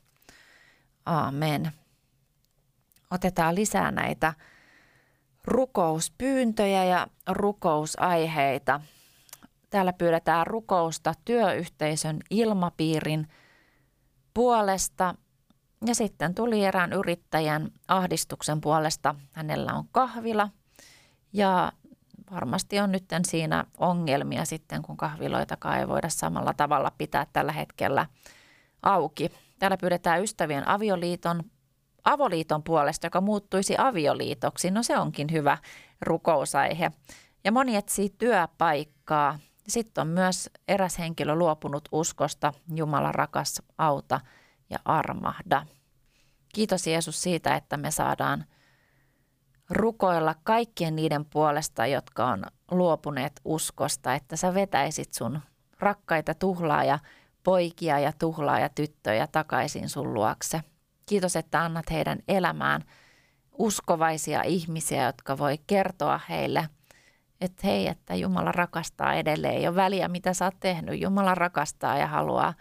Aamen. 1.05 1.71
Otetaan 3.13 3.55
lisää 3.55 3.91
näitä 3.91 4.33
rukouspyyntöjä 5.45 6.83
ja 6.83 7.07
rukousaiheita. 7.29 8.81
Täällä 9.69 9.93
pyydetään 9.93 10.47
rukousta 10.47 11.13
työyhteisön 11.25 12.19
ilmapiirin– 12.29 13.27
puolesta. 14.33 15.15
Ja 15.85 15.95
sitten 15.95 16.35
tuli 16.35 16.65
erään 16.65 16.93
yrittäjän 16.93 17.71
ahdistuksen 17.87 18.61
puolesta. 18.61 19.15
Hänellä 19.31 19.73
on 19.73 19.85
kahvila 19.91 20.49
ja 21.33 21.71
varmasti 22.31 22.79
on 22.79 22.91
nyt 22.91 23.05
siinä 23.25 23.65
ongelmia 23.77 24.45
sitten, 24.45 24.81
kun 24.81 24.97
kahviloitakaan 24.97 25.79
ei 25.79 25.87
voida 25.87 26.09
samalla 26.09 26.53
tavalla 26.53 26.91
pitää 26.97 27.27
tällä 27.33 27.51
hetkellä 27.51 28.05
auki. 28.83 29.31
Täällä 29.59 29.77
pyydetään 29.77 30.23
ystävien 30.23 30.67
avioliiton, 30.67 31.43
avoliiton 32.03 32.63
puolesta, 32.63 33.07
joka 33.07 33.21
muuttuisi 33.21 33.75
avioliitoksi. 33.77 34.71
No 34.71 34.83
se 34.83 34.97
onkin 34.97 35.31
hyvä 35.31 35.57
rukousaihe. 36.01 36.91
Ja 37.43 37.51
moni 37.51 37.75
etsii 37.75 38.09
työpaikkaa 38.17 39.39
sitten 39.67 40.01
on 40.01 40.07
myös 40.07 40.49
eräs 40.67 40.99
henkilö 40.99 41.35
luopunut 41.35 41.89
uskosta, 41.91 42.53
Jumala 42.75 43.11
rakas, 43.11 43.61
auta 43.77 44.19
ja 44.69 44.77
armahda. 44.85 45.65
Kiitos 46.53 46.87
Jeesus 46.87 47.21
siitä, 47.21 47.55
että 47.55 47.77
me 47.77 47.91
saadaan 47.91 48.45
rukoilla 49.69 50.35
kaikkien 50.43 50.95
niiden 50.95 51.25
puolesta, 51.25 51.85
jotka 51.87 52.25
on 52.25 52.45
luopuneet 52.71 53.41
uskosta, 53.45 54.13
että 54.13 54.35
sä 54.35 54.53
vetäisit 54.53 55.13
sun 55.13 55.39
rakkaita 55.79 56.33
tuhlaa 56.33 56.83
ja 56.83 56.99
poikia 57.43 57.99
ja 57.99 58.13
tuhlaa 58.19 58.59
ja 58.59 58.69
tyttöjä 58.69 59.27
takaisin 59.27 59.89
sun 59.89 60.13
luokse. 60.13 60.61
Kiitos, 61.05 61.35
että 61.35 61.63
annat 61.63 61.91
heidän 61.91 62.19
elämään 62.27 62.81
uskovaisia 63.57 64.43
ihmisiä, 64.43 65.05
jotka 65.05 65.37
voi 65.37 65.57
kertoa 65.67 66.19
heille– 66.29 66.69
että 67.43 67.67
hei, 67.67 67.87
että 67.87 68.15
Jumala 68.15 68.51
rakastaa 68.51 69.13
edelleen. 69.13 69.53
Ei 69.53 69.67
ole 69.67 69.75
väliä, 69.75 70.07
mitä 70.07 70.33
sä 70.33 70.45
oot 70.45 70.59
tehnyt. 70.59 71.01
Jumala 71.01 71.35
rakastaa 71.35 71.97
ja 71.97 72.07
haluaa, 72.07 72.53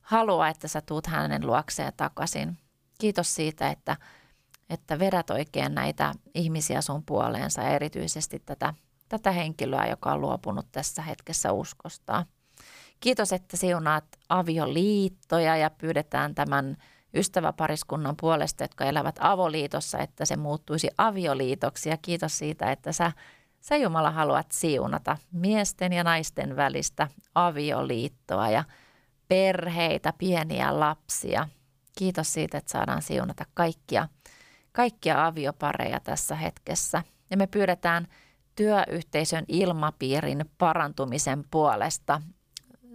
haluaa, 0.00 0.48
että 0.48 0.68
sä 0.68 0.80
tuut 0.80 1.06
hänen 1.06 1.46
luokseen 1.46 1.92
takaisin. 1.96 2.58
Kiitos 3.00 3.34
siitä, 3.34 3.70
että, 3.70 3.96
että 4.70 4.98
vedät 4.98 5.30
oikein 5.30 5.74
näitä 5.74 6.14
ihmisiä 6.34 6.80
sun 6.80 7.02
puoleensa 7.06 7.62
ja 7.62 7.70
erityisesti 7.70 8.42
tätä, 8.46 8.74
tätä 9.08 9.32
henkilöä, 9.32 9.86
joka 9.86 10.12
on 10.12 10.20
luopunut 10.20 10.66
tässä 10.72 11.02
hetkessä 11.02 11.52
uskostaan. 11.52 12.24
Kiitos, 13.00 13.32
että 13.32 13.56
siunaat 13.56 14.04
avioliittoja 14.28 15.56
ja 15.56 15.70
pyydetään 15.70 16.34
tämän 16.34 16.76
ystäväpariskunnan 17.14 18.16
puolesta, 18.20 18.64
jotka 18.64 18.84
elävät 18.84 19.16
avoliitossa, 19.20 19.98
että 19.98 20.24
se 20.24 20.36
muuttuisi 20.36 20.88
avioliitoksi. 20.98 21.88
Ja 21.88 21.96
kiitos 21.96 22.38
siitä, 22.38 22.72
että 22.72 22.92
sä 22.92 23.12
Sä 23.60 23.76
Jumala 23.76 24.10
haluat 24.10 24.46
siunata 24.52 25.16
miesten 25.32 25.92
ja 25.92 26.04
naisten 26.04 26.56
välistä 26.56 27.08
avioliittoa 27.34 28.50
ja 28.50 28.64
perheitä, 29.28 30.12
pieniä 30.18 30.80
lapsia. 30.80 31.48
Kiitos 31.98 32.32
siitä, 32.32 32.58
että 32.58 32.72
saadaan 32.72 33.02
siunata 33.02 33.44
kaikkia, 33.54 34.08
kaikkia 34.72 35.26
aviopareja 35.26 36.00
tässä 36.00 36.34
hetkessä. 36.34 37.02
Ja 37.30 37.36
me 37.36 37.46
pyydetään 37.46 38.06
työyhteisön 38.56 39.44
ilmapiirin 39.48 40.50
parantumisen 40.58 41.44
puolesta. 41.50 42.22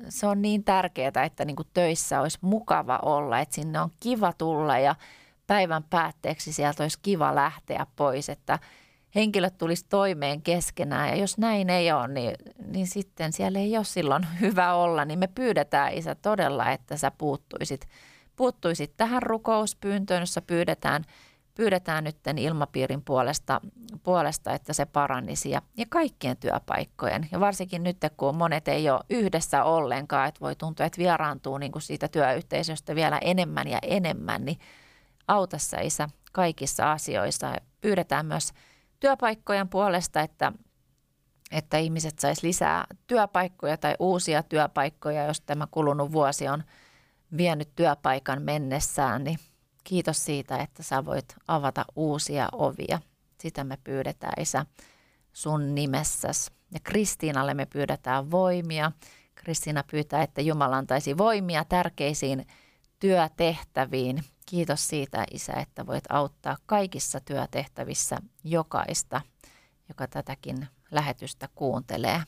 Se 0.10 0.27
on 0.27 0.41
niin 0.41 0.63
tärkeää, 0.63 1.23
että 1.25 1.45
niin 1.45 1.55
kuin 1.55 1.67
töissä 1.73 2.21
olisi 2.21 2.38
mukava 2.41 2.99
olla, 3.01 3.39
että 3.39 3.55
sinne 3.55 3.79
on 3.79 3.91
kiva 3.99 4.34
tulla 4.34 4.79
ja 4.79 4.95
päivän 5.47 5.84
päätteeksi 5.84 6.53
sieltä 6.53 6.84
olisi 6.84 6.99
kiva 7.01 7.36
lähteä 7.36 7.88
pois, 7.95 8.29
että 8.29 8.60
henkilöt 9.15 9.58
tulisi 9.58 9.86
toimeen 9.89 10.41
keskenään. 10.41 11.10
Ja 11.10 11.15
jos 11.15 11.38
näin 11.38 11.69
ei 11.69 11.91
ole, 11.91 12.08
niin, 12.08 12.36
niin 12.67 12.88
sitten 12.88 13.34
siellä 13.34 13.60
ei 13.60 13.77
ole 13.77 13.86
silloin 13.86 14.27
hyvä 14.41 14.73
olla. 14.73 15.05
Niin 15.05 15.19
me 15.19 15.27
pyydetään 15.27 15.93
isä 15.93 16.15
todella, 16.15 16.71
että 16.71 16.97
sä 16.97 17.12
puuttuisit, 17.12 17.88
puuttuisit 18.36 18.93
tähän 18.97 19.23
rukouspyyntöön, 19.23 20.21
jossa 20.21 20.41
pyydetään– 20.41 21.03
pyydetään 21.56 22.04
nyt 22.04 22.18
ilmapiirin 22.38 23.02
puolesta, 23.02 23.62
puolesta, 24.04 24.54
että 24.54 24.74
se 24.74 24.86
parannisi 24.86 25.50
ja, 25.50 25.62
ja 25.78 25.86
kaikkien 25.89 26.38
työpaikkojen. 26.38 27.28
Ja 27.32 27.39
varsinkin 27.39 27.84
nyt, 27.84 27.98
kun 28.18 28.36
monet 28.36 28.68
ei 28.68 28.89
ole 28.89 29.02
yhdessä 29.10 29.63
ollenkaan, 29.63 30.28
että 30.28 30.41
voi 30.41 30.56
tuntua, 30.56 30.86
että 30.86 30.98
vieraantuu 30.98 31.58
niin 31.58 31.72
kuin 31.72 31.82
siitä 31.82 32.08
työyhteisöstä 32.08 32.96
vielä 32.96 33.18
enemmän 33.18 33.68
ja 33.68 33.80
enemmän, 33.82 34.46
niin 34.46 34.60
auta 35.28 35.58
sä 35.58 35.78
isä 35.82 36.10
kaikissa 36.32 36.91
asioissa. 36.91 37.56
Pyydetään 37.82 38.26
myös 38.26 38.54
työpaikkojen 39.00 39.70
puolesta, 39.70 40.22
että, 40.22 40.52
että 41.52 41.78
ihmiset 41.78 42.20
sais 42.20 42.44
lisää 42.44 42.86
työpaikkoja 43.08 43.78
tai 43.78 43.96
uusia 44.00 44.44
työpaikkoja, 44.44 45.26
jos 45.26 45.41
tämä 45.41 45.68
kulunut 45.72 46.12
vuosi 46.12 46.48
on 46.48 46.63
vienyt 47.38 47.70
työpaikan 47.76 48.41
mennessään, 48.41 49.24
niin 49.24 49.39
Kiitos 49.86 50.26
siitä, 50.26 50.58
että 50.58 50.84
sä 50.84 51.06
voit 51.06 51.36
avata 51.48 51.86
uusia 51.95 52.50
ovia. 52.52 53.00
Sitä 53.41 53.63
me 53.63 53.78
pyydetään, 53.84 54.41
Isä, 54.41 54.65
sun 55.34 55.76
nimessäsi. 55.76 56.52
Ja 56.74 56.80
Kristiinalle 56.84 57.54
me 57.54 57.65
pyydetään 57.65 58.32
voimia. 58.32 58.91
Kristiina 59.36 59.84
pyytää, 59.91 60.24
että 60.24 60.41
Jumala 60.41 60.78
antaisi 60.78 61.17
voimia 61.17 61.65
tärkeisiin 61.65 62.48
työtehtäviin. 63.00 64.24
Kiitos 64.45 64.88
siitä, 64.88 65.24
Isä, 65.32 65.54
että 65.54 65.86
voit 65.86 66.04
auttaa 66.10 66.58
kaikissa 66.65 67.19
työtehtävissä 67.19 68.17
jokaista, 68.43 69.21
joka 69.89 70.08
tätäkin 70.08 70.67
lähetystä 70.91 71.50
kuuntelee. 71.56 72.24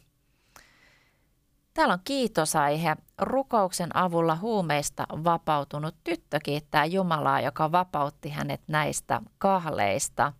Täällä 1.77 1.93
on 1.93 1.99
kiitosaihe. 2.03 2.95
Rukouksen 3.21 3.95
avulla 3.95 4.35
huumeista 4.35 5.07
vapautunut 5.09 5.95
tyttö 6.03 6.39
kiittää 6.43 6.85
Jumalaa, 6.85 7.41
joka 7.41 7.71
vapautti 7.71 8.29
hänet 8.29 8.61
näistä 8.67 9.21
kahleista. 9.37 10.33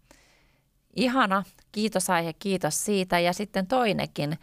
Ihana 0.95 1.43
kiitosaihe, 1.71 2.34
kiitos 2.34 2.86
siitä. 2.86 3.19
Ja 3.19 3.34
sitten 3.34 3.67
toinenkin, 3.67 4.39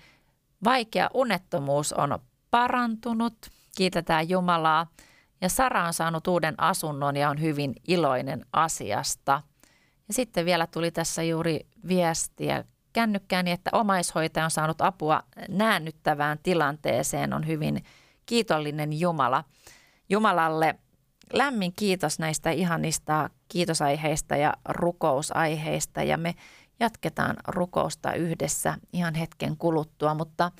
vaikea 0.64 1.10
unettomuus 1.14 1.92
on 1.92 2.18
parantunut. 2.50 3.34
Kiitetään 3.76 4.28
Jumalaa. 4.28 4.86
Ja 5.40 5.48
Sara 5.48 5.86
on 5.86 5.94
saanut 5.94 6.26
uuden 6.26 6.54
asunnon 6.58 7.16
ja 7.16 7.30
on 7.30 7.40
hyvin 7.40 7.74
iloinen 7.88 8.46
asiasta. 8.52 9.42
Ja 10.08 10.14
sitten 10.14 10.44
vielä 10.44 10.66
tuli 10.66 10.90
tässä 10.90 11.22
juuri 11.22 11.66
viestiä 11.88 12.64
kännykkääni, 12.94 13.50
että 13.50 13.70
omaishoitaja 13.72 14.44
on 14.44 14.50
saanut 14.50 14.80
apua 14.80 15.22
näännyttävään 15.48 16.38
tilanteeseen, 16.42 17.32
on 17.32 17.46
hyvin 17.46 17.84
kiitollinen 18.26 19.00
Jumala. 19.00 19.44
Jumalalle 20.08 20.74
lämmin 21.32 21.72
kiitos 21.76 22.18
näistä 22.18 22.50
ihanista 22.50 23.30
kiitosaiheista 23.48 24.36
ja 24.36 24.54
rukousaiheista 24.68 26.02
ja 26.02 26.16
me 26.16 26.34
jatketaan 26.80 27.36
rukousta 27.48 28.12
yhdessä 28.12 28.74
ihan 28.92 29.14
hetken 29.14 29.56
kuluttua, 29.56 30.14
mutta 30.14 30.50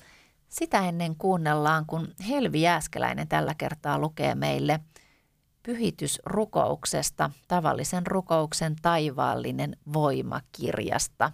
sitä 0.49 0.87
ennen 0.87 1.15
kuunnellaan, 1.15 1.85
kun 1.85 2.07
Helvi 2.29 2.61
Jääskeläinen 2.61 3.27
tällä 3.27 3.55
kertaa 3.57 3.99
lukee 3.99 4.35
meille 4.35 4.79
pyhitysrukouksesta, 5.63 7.31
tavallisen 7.47 8.07
rukouksen 8.07 8.75
taivaallinen 8.81 9.77
voimakirjasta. 9.93 11.31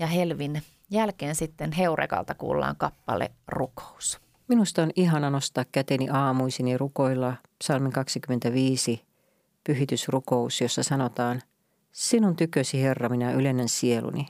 Ja 0.00 0.06
Helvin 0.06 0.62
jälkeen 0.90 1.34
sitten 1.34 1.72
Heurekalta 1.72 2.34
kuullaan 2.34 2.76
kappale 2.76 3.30
Rukous. 3.48 4.20
Minusta 4.48 4.82
on 4.82 4.90
ihana 4.96 5.30
nostaa 5.30 5.64
käteni 5.72 6.08
aamuisin 6.10 6.68
ja 6.68 6.78
rukoilla 6.78 7.34
psalmin 7.58 7.92
25 7.92 9.04
pyhitysrukous, 9.64 10.60
jossa 10.60 10.82
sanotaan 10.82 11.42
Sinun 11.92 12.36
tykösi 12.36 12.82
Herra, 12.82 13.08
minä 13.08 13.32
ylennän 13.32 13.68
sieluni. 13.68 14.26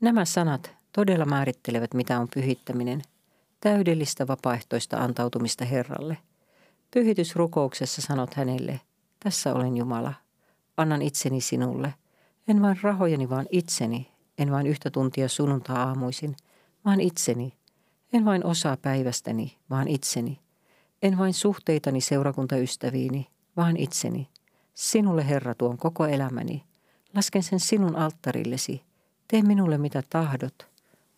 Nämä 0.00 0.24
sanat 0.24 0.76
todella 0.92 1.24
määrittelevät, 1.24 1.94
mitä 1.94 2.20
on 2.20 2.28
pyhittäminen, 2.34 3.02
täydellistä 3.60 4.26
vapaaehtoista 4.26 4.96
antautumista 4.96 5.64
Herralle. 5.64 6.18
Pyhitysrukouksessa 6.90 8.02
sanot 8.02 8.34
hänelle, 8.34 8.80
tässä 9.20 9.54
olen 9.54 9.76
Jumala, 9.76 10.14
annan 10.76 11.02
itseni 11.02 11.40
sinulle, 11.40 11.94
en 12.48 12.62
vain 12.62 12.78
rahojeni, 12.82 13.30
vaan 13.30 13.46
itseni, 13.50 14.17
en 14.38 14.50
vain 14.50 14.66
yhtä 14.66 14.90
tuntia 14.90 15.28
sunnuntaa 15.28 15.82
aamuisin, 15.82 16.36
vaan 16.84 17.00
itseni. 17.00 17.52
En 18.12 18.24
vain 18.24 18.44
osaa 18.44 18.76
päivästäni, 18.76 19.58
vaan 19.70 19.88
itseni. 19.88 20.40
En 21.02 21.18
vain 21.18 21.34
suhteitani 21.34 22.00
seurakuntaystäviini, 22.00 23.26
vaan 23.56 23.76
itseni. 23.76 24.28
Sinulle 24.74 25.28
Herra 25.28 25.54
tuon 25.54 25.78
koko 25.78 26.06
elämäni. 26.06 26.64
Lasken 27.14 27.42
sen 27.42 27.60
sinun 27.60 27.96
alttarillesi. 27.96 28.82
Tee 29.28 29.42
minulle 29.42 29.78
mitä 29.78 30.02
tahdot. 30.10 30.68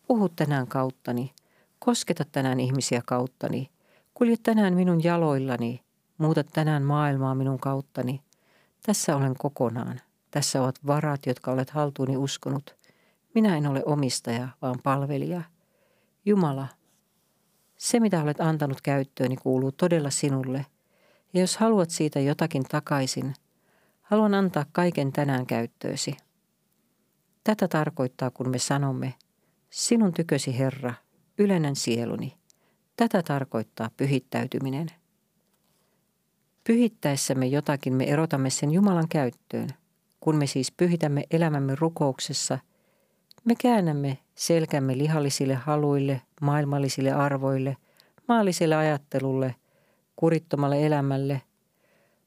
Puhu 0.07 0.29
tänään 0.29 0.67
kauttani. 0.67 1.31
Kosketa 1.79 2.25
tänään 2.31 2.59
ihmisiä 2.59 3.01
kauttani. 3.05 3.69
Kulje 4.13 4.37
tänään 4.43 4.73
minun 4.73 5.03
jaloillani. 5.03 5.83
Muuta 6.17 6.43
tänään 6.43 6.83
maailmaa 6.83 7.35
minun 7.35 7.59
kauttani. 7.59 8.21
Tässä 8.85 9.15
olen 9.15 9.35
kokonaan. 9.37 10.01
Tässä 10.31 10.61
ovat 10.61 10.75
varat, 10.87 11.25
jotka 11.25 11.51
olet 11.51 11.69
haltuuni 11.69 12.17
uskonut. 12.17 12.75
Minä 13.33 13.57
en 13.57 13.67
ole 13.67 13.83
omistaja, 13.85 14.47
vaan 14.61 14.79
palvelija. 14.83 15.41
Jumala, 16.25 16.67
se 17.77 17.99
mitä 17.99 18.23
olet 18.23 18.41
antanut 18.41 18.81
käyttööni 18.81 19.35
kuuluu 19.35 19.71
todella 19.71 20.09
sinulle. 20.09 20.65
Ja 21.33 21.41
jos 21.41 21.57
haluat 21.57 21.89
siitä 21.89 22.19
jotakin 22.19 22.63
takaisin, 22.63 23.33
haluan 24.01 24.33
antaa 24.33 24.65
kaiken 24.71 25.11
tänään 25.11 25.45
käyttöösi. 25.45 26.17
Tätä 27.43 27.67
tarkoittaa, 27.67 28.31
kun 28.31 28.49
me 28.49 28.59
sanomme, 28.59 29.13
sinun 29.69 30.13
tykösi 30.13 30.59
Herra, 30.59 30.93
ylennän 31.37 31.75
sieluni. 31.75 32.37
Tätä 32.97 33.23
tarkoittaa 33.23 33.89
pyhittäytyminen. 33.97 34.87
Pyhittäessämme 36.63 37.47
jotakin 37.47 37.93
me 37.93 38.03
erotamme 38.03 38.49
sen 38.49 38.71
Jumalan 38.71 39.07
käyttöön. 39.09 39.69
Kun 40.19 40.35
me 40.35 40.47
siis 40.47 40.71
pyhitämme 40.71 41.23
elämämme 41.31 41.75
rukouksessa– 41.75 42.59
me 43.45 43.55
käännämme 43.61 44.17
selkämme 44.35 44.97
lihallisille 44.97 45.55
haluille, 45.55 46.21
maailmallisille 46.41 47.11
arvoille, 47.11 47.77
maalliselle 48.27 48.75
ajattelulle, 48.75 49.55
kurittomalle 50.15 50.85
elämälle, 50.85 51.41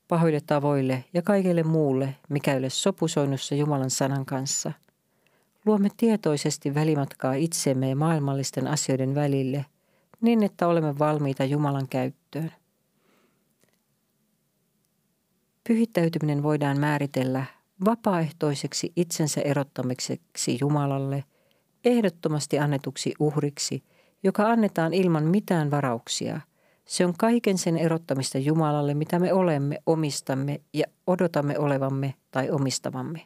pahoille 0.09 0.41
tavoille 0.47 1.05
ja 1.15 1.23
kaikelle 1.23 1.63
muulle, 1.63 2.17
mikä 2.29 2.53
ei 2.53 2.59
ole 2.59 2.71
sopusoinnussa 2.71 3.55
Jumalan 3.55 3.91
sanan 3.91 4.27
kanssa. 4.27 4.73
Luomme 5.67 5.89
tietoisesti 5.97 6.75
välimatkaa 6.75 7.35
itsemme 7.35 7.89
ja 7.89 7.97
maailmallisten 7.97 8.69
asioiden 8.69 9.15
välille 9.15 9.65
niin, 10.21 10.43
että 10.43 10.69
olemme 10.69 10.99
valmiita 10.99 11.45
Jumalan 11.45 11.89
käyttöön. 11.89 12.53
Pyhittäytyminen 15.69 16.43
voidaan 16.43 16.81
määritellä 16.81 17.45
vapaaehtoiseksi 17.85 18.93
itsensä 18.97 19.41
erottamiseksi 19.41 20.59
Jumalalle, 20.61 21.25
ehdottomasti 21.85 22.59
annetuksi 22.59 23.15
uhriksi, 23.19 23.83
joka 24.23 24.51
annetaan 24.51 24.95
ilman 24.95 25.25
mitään 25.25 25.71
varauksia. 25.71 26.41
Se 26.85 27.07
on 27.07 27.15
kaiken 27.19 27.59
sen 27.59 27.77
erottamista 27.77 28.39
Jumalalle, 28.39 28.95
mitä 28.95 29.19
me 29.19 29.33
olemme, 29.33 29.79
omistamme 29.87 30.61
ja 30.73 30.85
odotamme 31.07 31.59
olevamme 31.59 32.15
tai 32.31 32.51
omistavamme. 32.51 33.21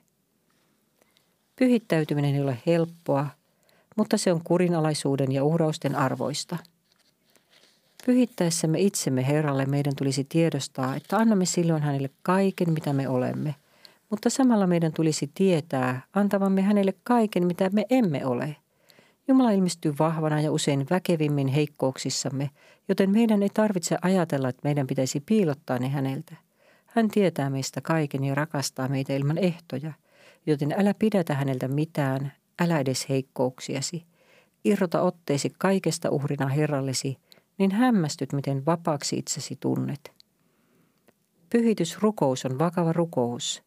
Pyhittäytyminen 1.56 2.34
ei 2.34 2.40
ole 2.40 2.58
helppoa, 2.66 3.26
mutta 3.96 4.18
se 4.18 4.32
on 4.32 4.40
kurinalaisuuden 4.44 5.32
ja 5.32 5.44
uhrausten 5.44 5.96
arvoista. 5.96 6.56
Pyhittäessämme 8.06 8.80
itsemme 8.80 9.26
Herralle 9.26 9.66
meidän 9.66 9.96
tulisi 9.96 10.26
tiedostaa, 10.28 10.96
että 10.96 11.16
annamme 11.16 11.44
silloin 11.44 11.82
hänelle 11.82 12.10
kaiken, 12.22 12.72
mitä 12.72 12.92
me 12.92 13.08
olemme– 13.08 13.54
mutta 14.10 14.30
samalla 14.30 14.66
meidän 14.66 14.92
tulisi 14.92 15.30
tietää 15.34 16.02
antavamme 16.12 16.62
hänelle 16.62 16.94
kaiken, 17.04 17.46
mitä 17.46 17.70
me 17.72 17.84
emme 17.90 18.26
ole. 18.26 18.56
Jumala 19.28 19.50
ilmestyy 19.50 19.94
vahvana 19.98 20.40
ja 20.40 20.52
usein 20.52 20.86
väkevimmin 20.90 21.48
heikkouksissamme, 21.48 22.50
joten 22.88 23.10
meidän 23.10 23.42
ei 23.42 23.50
tarvitse 23.54 23.96
ajatella, 24.02 24.48
että 24.48 24.60
meidän 24.64 24.86
pitäisi 24.86 25.20
piilottaa 25.20 25.78
ne 25.78 25.88
häneltä. 25.88 26.36
Hän 26.86 27.08
tietää 27.08 27.50
meistä 27.50 27.80
kaiken 27.80 28.24
ja 28.24 28.34
rakastaa 28.34 28.88
meitä 28.88 29.12
ilman 29.12 29.38
ehtoja, 29.38 29.92
joten 30.46 30.74
älä 30.78 30.94
pidätä 30.94 31.34
häneltä 31.34 31.68
mitään, 31.68 32.32
älä 32.60 32.78
edes 32.78 33.08
heikkouksiasi. 33.08 34.04
Irrota 34.64 35.02
otteesi 35.02 35.52
kaikesta 35.58 36.10
uhrina 36.10 36.46
Herrallesi, 36.46 37.18
niin 37.58 37.70
hämmästyt, 37.70 38.32
miten 38.32 38.66
vapaaksi 38.66 39.18
itsesi 39.18 39.56
tunnet. 39.60 40.12
Pyhitysrukous 41.50 42.44
on 42.44 42.58
vakava 42.58 42.92
rukous, 42.92 43.62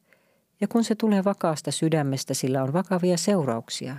ja 0.61 0.67
kun 0.67 0.83
se 0.83 0.95
tulee 0.95 1.23
vakaasta 1.23 1.71
sydämestä, 1.71 2.33
sillä 2.33 2.63
on 2.63 2.73
vakavia 2.73 3.17
seurauksia. 3.17 3.97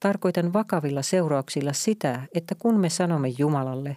Tarkoitan 0.00 0.52
vakavilla 0.52 1.02
seurauksilla 1.02 1.72
sitä, 1.72 2.22
että 2.34 2.54
kun 2.54 2.80
me 2.80 2.88
sanomme 2.88 3.28
Jumalalle, 3.38 3.96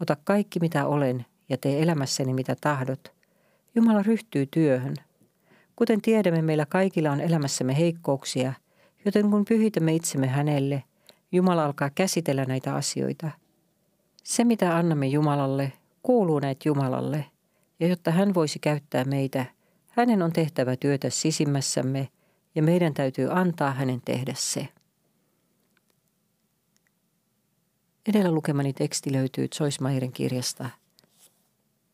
ota 0.00 0.16
kaikki 0.24 0.60
mitä 0.60 0.86
olen 0.86 1.26
ja 1.48 1.56
tee 1.56 1.82
elämässäni 1.82 2.34
mitä 2.34 2.56
tahdot, 2.60 3.16
Jumala 3.74 4.02
ryhtyy 4.02 4.46
työhön. 4.46 4.94
Kuten 5.76 6.02
tiedämme, 6.02 6.42
meillä 6.42 6.66
kaikilla 6.66 7.10
on 7.10 7.20
elämässämme 7.20 7.76
heikkouksia, 7.78 8.52
joten 9.04 9.30
kun 9.30 9.44
pyhitämme 9.44 9.94
itsemme 9.94 10.26
hänelle, 10.26 10.82
Jumala 11.32 11.64
alkaa 11.64 11.90
käsitellä 11.90 12.44
näitä 12.44 12.74
asioita. 12.74 13.30
Se, 14.24 14.44
mitä 14.44 14.76
annamme 14.76 15.06
Jumalalle, 15.06 15.72
kuuluu 16.02 16.38
näitä 16.38 16.68
Jumalalle, 16.68 17.24
ja 17.80 17.88
jotta 17.88 18.10
hän 18.10 18.34
voisi 18.34 18.58
käyttää 18.58 19.04
meitä, 19.04 19.46
hänen 19.96 20.22
on 20.22 20.32
tehtävä 20.32 20.76
työtä 20.76 21.10
sisimmässämme, 21.10 22.08
ja 22.54 22.62
meidän 22.62 22.94
täytyy 22.94 23.28
antaa 23.32 23.72
hänen 23.72 24.00
tehdä 24.04 24.34
se. 24.36 24.68
Edellä 28.08 28.30
lukemani 28.30 28.72
teksti 28.72 29.12
löytyy 29.12 29.48
Joyce 29.60 29.82
kirjasta 30.12 30.70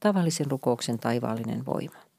Tavallisen 0.01 0.51
rukouksen 0.51 0.99
taivaallinen 0.99 1.67
voima. 1.67 2.12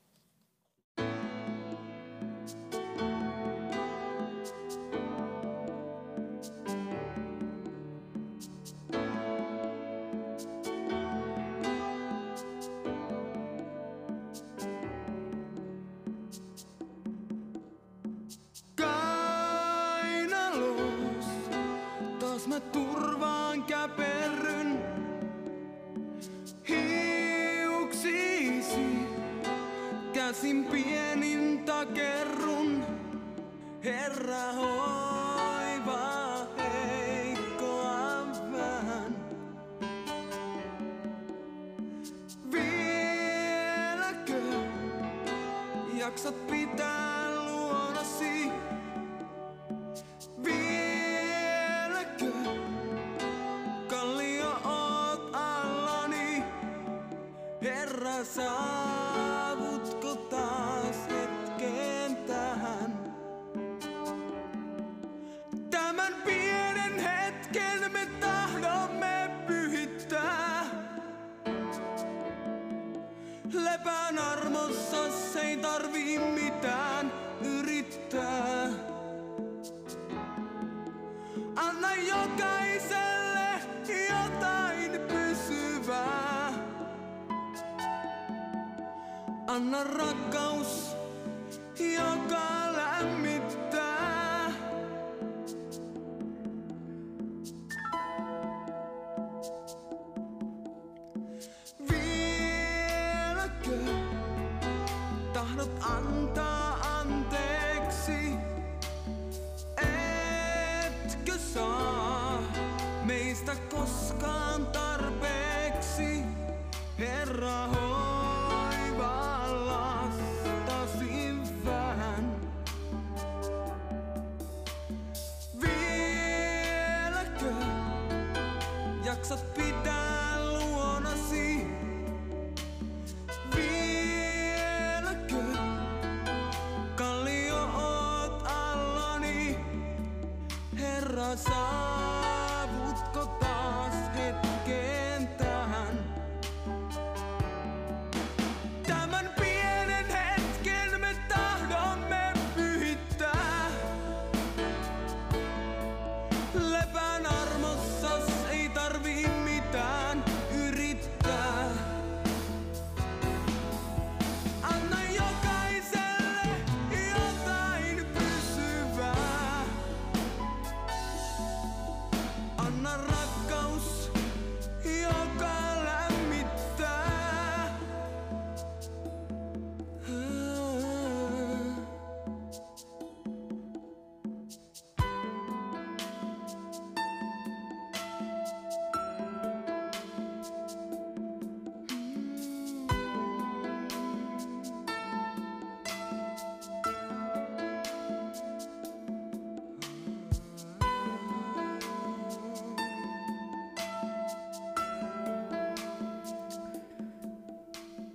Herra 141.35 141.82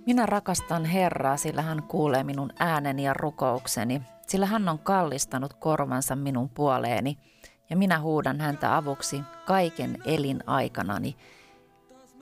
Minä 0.09 0.25
rakastan 0.25 0.85
Herraa, 0.85 1.37
sillä 1.37 1.61
hän 1.61 1.83
kuulee 1.83 2.23
minun 2.23 2.49
ääneni 2.59 3.03
ja 3.03 3.13
rukoukseni, 3.13 4.01
sillä 4.27 4.45
hän 4.45 4.69
on 4.69 4.79
kallistanut 4.79 5.53
korvansa 5.53 6.15
minun 6.15 6.49
puoleeni, 6.49 7.17
ja 7.69 7.77
minä 7.77 7.99
huudan 7.99 8.39
häntä 8.39 8.77
avuksi 8.77 9.21
kaiken 9.45 9.97
elinaikanani, 10.05 11.15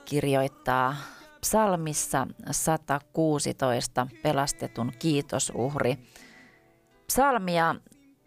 kirjoittaa 0.06 0.96
psalmissa 1.42 2.28
116 2.52 4.08
pelastetun 4.24 4.92
kiitosuhri. 5.00 5.98
Psalmia, 7.08 7.76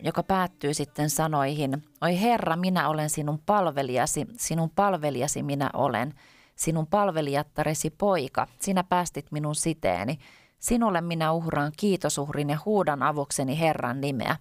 joka 0.03 0.23
päättyy 0.23 0.75
sitten 0.75 1.11
sanoihin, 1.11 1.83
Oi 2.01 2.21
Herra, 2.21 2.57
minä 2.57 2.89
olen 2.89 3.11
sinun 3.11 3.39
palvelijasi, 3.47 4.27
sinun 4.37 4.71
palvelijasi 4.71 5.43
minä 5.43 5.71
olen– 5.75 6.15
sinun 6.61 6.87
palvelijattaresi 6.87 7.91
poika, 7.91 8.47
sinä 8.59 8.85
päästit 8.85 9.33
minun 9.33 9.55
siteeni. 9.55 10.19
Sinulle 10.59 11.01
minä 11.01 11.33
uhraan 11.33 11.73
kiitosuhrin 11.77 12.51
ja 12.51 12.59
huudan 12.65 13.03
avukseni 13.03 13.61
Herran 13.61 14.01
nimeä. 14.01 14.37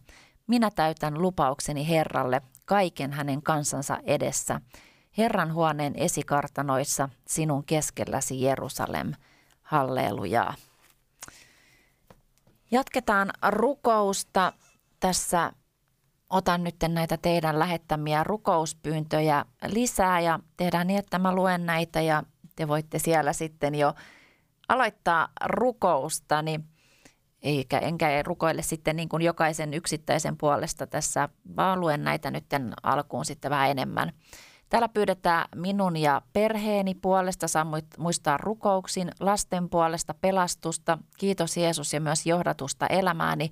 Minä 0.48 0.72
täytän 0.76 1.22
lupaukseni 1.22 1.90
Herralle 1.90 2.42
kaiken 2.66 3.14
hänen 3.14 3.42
kansansa 3.42 3.98
edessä. 4.04 4.62
Herran 5.18 5.54
huoneen 5.54 5.94
esikartanoissa 5.96 7.10
sinun 7.28 7.64
keskelläsi 7.64 8.42
Jerusalem. 8.42 9.12
Hallelujaa. 9.62 10.54
Jatketaan 12.72 13.32
rukousta. 13.50 14.54
Tässä 15.00 15.54
otan 16.30 16.64
nyt 16.64 16.76
näitä 16.88 17.18
teidän 17.18 17.60
lähettämiä 17.60 18.24
rukouspyyntöjä 18.24 19.46
lisää 19.68 20.20
ja 20.20 20.40
tehdään 20.58 20.88
niin, 20.88 21.00
että 21.00 21.20
mä 21.20 21.36
luen 21.36 21.66
näitä 21.66 22.02
ja 22.02 22.24
te 22.56 22.68
voitte 22.68 23.00
siellä 23.00 23.34
sitten 23.34 23.76
jo 23.76 23.94
aloittaa 24.70 25.28
rukoustani. 25.46 26.60
Eikä, 27.42 27.80
enkä 27.80 28.24
rukoile 28.24 28.62
sitten 28.62 28.96
niin 28.96 29.10
kuin 29.10 29.22
jokaisen 29.22 29.74
yksittäisen 29.74 30.38
puolesta 30.38 30.88
tässä, 30.88 31.30
vaan 31.56 31.80
luen 31.80 32.04
näitä 32.04 32.32
nyt 32.32 32.46
alkuun 32.84 33.26
sitten 33.26 33.52
vähän 33.52 33.70
enemmän. 33.70 34.12
Täällä 34.70 34.90
pyydetään 34.90 35.46
minun 35.56 35.98
ja 35.98 36.22
perheeni 36.34 36.96
puolesta, 36.96 37.48
saa 37.48 37.66
muistaa 37.98 38.38
rukouksin, 38.38 39.12
lasten 39.20 39.70
puolesta 39.70 40.14
pelastusta, 40.14 40.98
kiitos 41.18 41.58
Jeesus 41.58 41.94
ja 41.94 42.02
myös 42.02 42.26
johdatusta 42.26 42.88
elämääni, 42.88 43.52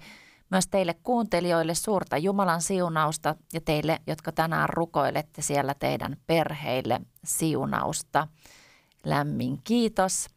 myös 0.50 0.68
teille 0.68 0.94
kuuntelijoille 1.04 1.76
suurta 1.76 2.18
Jumalan 2.18 2.62
siunausta 2.62 3.36
ja 3.54 3.62
teille, 3.62 4.00
jotka 4.08 4.32
tänään 4.32 4.70
rukoilette 4.70 5.42
siellä 5.42 5.74
teidän 5.74 6.18
perheille 6.28 7.02
siunausta. 7.24 8.28
Lämmin 9.06 9.60
kiitos. 9.64 10.28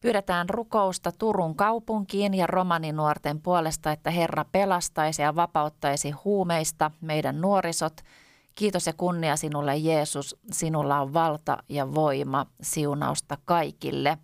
Pyydetään 0.00 0.48
rukousta 0.48 1.12
Turun 1.12 1.56
kaupunkiin 1.56 2.34
ja 2.34 2.46
romaninuorten 2.46 3.40
puolesta, 3.40 3.92
että 3.92 4.10
Herra 4.10 4.44
pelastaisi 4.52 5.22
ja 5.22 5.36
vapauttaisi 5.36 6.10
huumeista 6.10 6.90
meidän 7.00 7.40
nuorisot– 7.40 7.94
Kiitos 8.60 8.86
ja 8.86 8.92
kunnia 8.92 9.36
sinulle 9.36 9.76
Jeesus, 9.76 10.36
sinulla 10.52 11.00
on 11.00 11.12
valta 11.12 11.58
ja 11.68 11.94
voima, 11.94 12.46
siunausta 12.62 13.38
kaikille. 13.44 14.18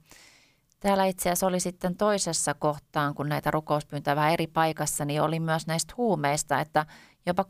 Täällä 0.81 1.05
itse 1.05 1.29
asiassa 1.29 1.47
oli 1.47 1.61
sitten 1.61 1.97
toisessa 1.97 2.55
kohtaan, 2.55 3.15
kun 3.15 3.29
näitä 3.29 3.51
rukouspyyntöjä 3.51 4.17
vähän 4.17 4.33
eri 4.33 4.47
paikassa, 4.47 5.05
niin 5.05 5.23
oli 5.23 5.41
myös 5.41 5.67
näistä 5.67 5.95
huumeista, 5.97 6.61
että 6.61 6.87
jopa 7.27 7.45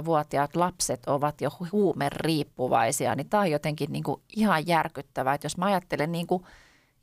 12-vuotiaat 0.00 0.56
lapset 0.56 1.06
ovat 1.06 1.40
jo 1.40 1.50
huumeriippuvaisia. 1.72 3.14
Niin 3.14 3.28
tämä 3.28 3.40
on 3.40 3.50
jotenkin 3.50 3.92
niin 3.92 4.04
kuin 4.04 4.22
ihan 4.36 4.66
järkyttävää, 4.66 5.34
että 5.34 5.44
jos 5.44 5.56
mä 5.56 5.66
ajattelen 5.66 6.12
niin 6.12 6.26
kuin 6.26 6.44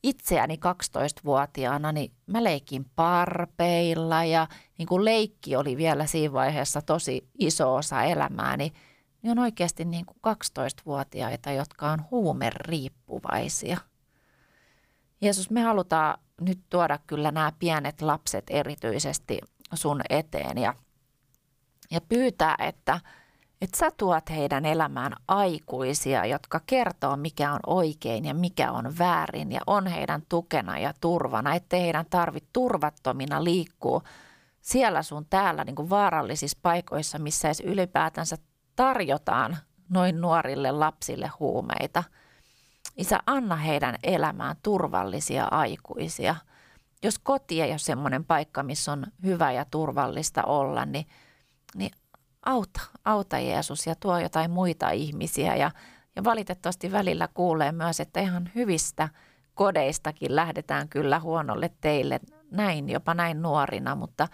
itseäni 0.03 0.55
12-vuotiaana, 0.55 1.91
niin 1.91 2.11
mä 2.27 2.43
leikin 2.43 2.85
parpeilla 2.95 4.23
ja 4.23 4.47
niin 4.77 4.87
kuin 4.87 5.05
leikki 5.05 5.55
oli 5.55 5.77
vielä 5.77 6.05
siinä 6.05 6.33
vaiheessa 6.33 6.81
tosi 6.81 7.27
iso 7.39 7.75
osa 7.75 8.03
elämääni. 8.03 8.63
Niin 8.63 8.73
niin 9.23 9.31
on 9.31 9.39
oikeasti 9.39 9.85
niin 9.85 10.05
kuin 10.05 10.17
12-vuotiaita, 10.27 11.51
jotka 11.51 11.91
on 11.91 12.05
huumeriippuvaisia. 12.11 13.77
Jeesus, 15.21 15.49
me 15.49 15.62
halutaan 15.62 16.17
nyt 16.41 16.60
tuoda 16.69 16.99
kyllä 17.07 17.31
nämä 17.31 17.51
pienet 17.60 18.01
lapset 18.01 18.43
erityisesti 18.49 19.39
sun 19.73 20.01
eteen 20.10 20.57
ja, 20.57 20.73
ja 21.91 22.01
pyytää, 22.01 22.55
että, 22.60 22.99
että 23.62 23.77
sä 23.77 23.91
tuot 23.97 24.29
heidän 24.29 24.65
elämään 24.65 25.15
aikuisia, 25.27 26.25
jotka 26.25 26.62
kertoo 26.65 27.17
mikä 27.17 27.53
on 27.53 27.60
oikein 27.67 28.25
ja 28.25 28.34
mikä 28.34 28.71
on 28.71 28.97
väärin 28.99 29.51
ja 29.51 29.62
on 29.67 29.88
heidän 29.88 30.21
tukena 30.29 30.79
ja 30.79 30.93
turvana, 31.01 31.55
ettei 31.55 31.81
heidän 31.81 32.05
tarvitse 32.10 32.49
turvattomina 32.53 33.43
liikkua 33.43 34.01
siellä 34.62 35.03
sun 35.03 35.25
täällä 35.29 35.63
niin 35.63 35.75
kuin 35.75 35.89
vaarallisissa 35.89 36.57
paikoissa, 36.62 37.19
missä 37.19 37.47
edes 37.47 37.60
ylipäätänsä 37.60 38.38
tarjotaan 38.75 39.57
noin 39.89 40.21
nuorille 40.21 40.71
lapsille 40.71 41.31
huumeita. 41.39 42.03
Isä, 42.97 43.19
anna 43.25 43.56
heidän 43.56 43.95
elämään 44.04 44.56
turvallisia 44.63 45.47
aikuisia. 45.51 46.36
Jos 47.04 47.19
koti 47.19 47.62
ei 47.62 47.71
ole 47.71 47.77
semmoinen 47.77 48.25
paikka, 48.25 48.63
missä 48.63 48.91
on 48.91 49.06
hyvä 49.23 49.51
ja 49.51 49.65
turvallista 49.65 50.43
olla, 50.43 50.86
niin, 50.86 51.06
niin 51.75 51.91
auta, 52.45 52.82
auta 53.06 53.39
Jeesus 53.39 53.88
ja 53.88 53.95
tuo 53.95 54.19
jotain 54.19 54.51
muita 54.51 54.89
ihmisiä. 54.89 55.56
Ja, 55.56 55.71
ja 56.15 56.23
valitettavasti 56.23 56.91
välillä 56.91 57.27
kuulee 57.34 57.71
myös, 57.71 57.99
että 57.99 58.19
ihan 58.19 58.51
hyvistä 58.56 59.10
kodeistakin 59.56 60.36
lähdetään 60.36 60.89
kyllä 60.89 61.19
huonolle 61.19 61.71
teille 61.82 62.19
näin, 62.51 62.89
jopa 62.89 63.13
näin 63.13 63.41
nuorina, 63.41 63.95
mutta 63.95 64.27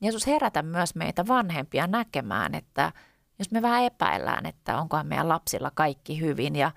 Jeesus 0.00 0.26
herätä 0.26 0.62
myös 0.62 0.94
meitä 0.94 1.26
vanhempia 1.26 1.86
näkemään, 1.86 2.54
että– 2.54 2.92
jos 3.38 3.50
me 3.50 3.62
vähän 3.62 3.84
epäillään, 3.84 4.46
että 4.46 4.78
onkohan 4.78 5.06
meidän 5.06 5.28
lapsilla 5.28 5.70
kaikki 5.74 6.20
hyvin 6.20 6.56
ja 6.56 6.70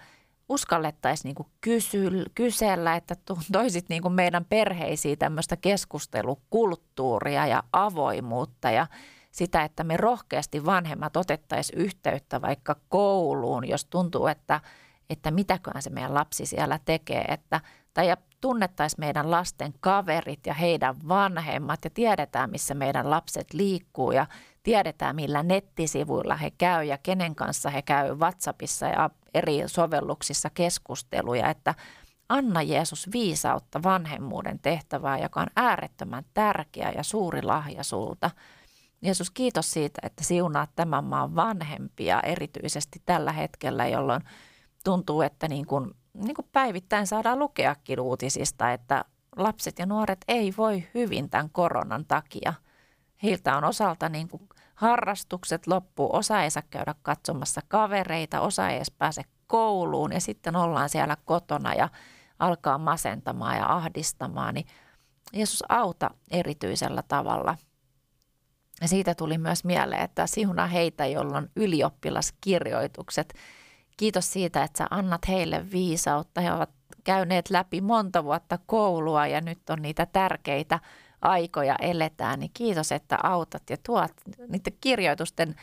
uskallettaisiin 0.50 1.36
niin 1.36 1.48
kysy, 1.62 2.26
kysellä, 2.36 2.96
että 2.96 3.16
toisit 3.52 3.90
niin 3.90 4.12
meidän 4.14 4.46
perheisiin 4.46 5.20
tämmöistä 5.20 5.58
keskustelukulttuuria 5.58 7.48
ja 7.48 7.64
avoimuutta 7.74 8.72
ja 8.72 8.88
sitä, 9.32 9.64
että 9.64 9.84
me 9.84 9.98
rohkeasti 9.98 10.66
vanhemmat 10.66 11.18
otettaisiin 11.18 11.80
yhteyttä 11.80 12.42
vaikka 12.42 12.76
kouluun, 12.90 13.68
jos 13.68 13.86
tuntuu, 13.86 14.28
että, 14.28 14.62
että 15.10 15.32
mitäköhän 15.32 15.82
se 15.82 15.90
meidän 15.90 16.14
lapsi 16.14 16.46
siellä 16.46 16.80
tekee, 16.86 17.22
että, 17.22 17.62
tai 17.98 18.16
tunnettaisiin 18.42 19.00
meidän 19.00 19.32
lasten 19.32 19.74
kaverit 19.80 20.40
ja 20.46 20.54
heidän 20.54 20.96
vanhemmat 21.08 21.80
ja 21.84 21.90
tiedetään, 21.90 22.50
missä 22.52 22.74
meidän 22.74 23.10
lapset 23.10 23.54
liikkuu 23.54 24.12
ja 24.12 24.26
tiedetään, 24.64 25.16
millä 25.16 25.44
nettisivuilla 25.44 26.36
he 26.36 26.52
käy 26.52 26.84
ja 26.84 26.98
kenen 26.98 27.36
kanssa 27.36 27.70
he 27.70 27.82
käy 27.82 28.16
WhatsAppissa 28.16 28.86
ja 28.86 29.10
eri 29.34 29.64
sovelluksissa 29.66 30.50
keskusteluja, 30.50 31.50
että 31.50 31.76
anna 32.30 32.62
Jeesus 32.62 33.10
viisautta 33.14 33.84
vanhemmuuden 33.84 34.60
tehtävää, 34.60 35.20
joka 35.20 35.42
on 35.42 35.48
äärettömän 35.56 36.24
tärkeä 36.34 36.92
ja 36.92 37.04
suuri 37.04 37.42
lahja 37.42 37.84
sulta. 37.84 38.32
Jeesus, 39.02 39.30
kiitos 39.32 39.72
siitä, 39.72 40.02
että 40.04 40.24
siunaat 40.24 40.70
tämän 40.76 41.04
maan 41.04 41.36
vanhempia 41.36 42.22
erityisesti 42.22 43.02
tällä 43.06 43.32
hetkellä, 43.32 43.88
jolloin 43.88 44.22
tuntuu, 44.84 45.22
että 45.22 45.48
niin 45.48 45.66
kuin, 45.66 45.92
niin 46.18 46.36
kuin 46.36 46.48
päivittäin 46.52 47.08
saadaan 47.08 47.40
lukeakin 47.40 48.00
uutisista, 48.00 48.72
että 48.72 49.06
lapset 49.36 49.80
ja 49.80 49.86
nuoret 49.86 50.26
ei 50.28 50.54
voi 50.58 50.88
hyvin 50.94 51.30
tämän 51.30 51.50
koronan 51.50 52.06
takia. 52.06 52.54
Heiltä 53.24 53.58
on 53.58 53.64
osalta 53.64 54.10
niin 54.10 54.28
kuin 54.28 54.50
harrastukset 54.76 55.68
loppuu, 55.68 56.16
osa 56.16 56.42
ei 56.42 56.52
saa 56.52 56.64
käydä 56.70 56.96
katsomassa 57.02 57.62
kavereita, 57.68 58.42
osa 58.42 58.70
ei 58.70 58.76
edes 58.76 58.92
pääse 58.92 59.22
kouluun 59.48 60.14
ja 60.14 60.22
sitten 60.22 60.56
ollaan 60.56 60.90
siellä 60.90 61.18
kotona 61.26 61.74
ja 61.74 61.90
alkaa 62.40 62.78
masentamaan 62.78 63.58
ja 63.58 63.76
ahdistamaan, 63.76 64.54
niin 64.54 64.68
Jeesus 65.34 65.64
auta 65.70 66.10
erityisellä 66.32 67.04
tavalla. 67.08 67.58
Ja 68.82 68.88
siitä 68.88 69.16
tuli 69.16 69.38
myös 69.38 69.64
mieleen, 69.64 70.02
että 70.02 70.28
siuna 70.28 70.68
heitä, 70.68 71.06
joilla 71.06 71.38
on 71.38 71.50
ylioppilaskirjoitukset. 71.56 73.34
Kiitos 73.98 74.34
siitä, 74.34 74.64
että 74.64 74.78
sä 74.78 74.88
annat 74.90 75.28
heille 75.28 75.72
viisautta. 75.72 76.42
He 76.42 76.54
ovat 76.54 76.70
käyneet 77.04 77.50
läpi 77.50 77.82
monta 77.82 78.24
vuotta 78.24 78.60
koulua 78.66 79.28
ja 79.28 79.42
nyt 79.42 79.70
on 79.70 79.82
niitä 79.82 80.06
tärkeitä 80.06 80.80
aikoja 81.22 81.76
eletään, 81.82 82.40
niin 82.40 82.52
kiitos, 82.54 82.92
että 82.92 83.18
autat 83.24 83.70
ja 83.70 83.78
tuot 83.86 84.12
niiden 84.48 84.74
kirjoitusten 84.82 85.56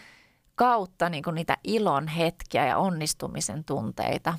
kautta 0.55 1.09
niin 1.09 1.23
kuin 1.23 1.35
niitä 1.35 1.57
ilon 1.65 2.09
hetkiä 2.09 2.67
ja 2.67 2.79
onnistumisen 2.79 3.65
tunteita. 3.65 4.39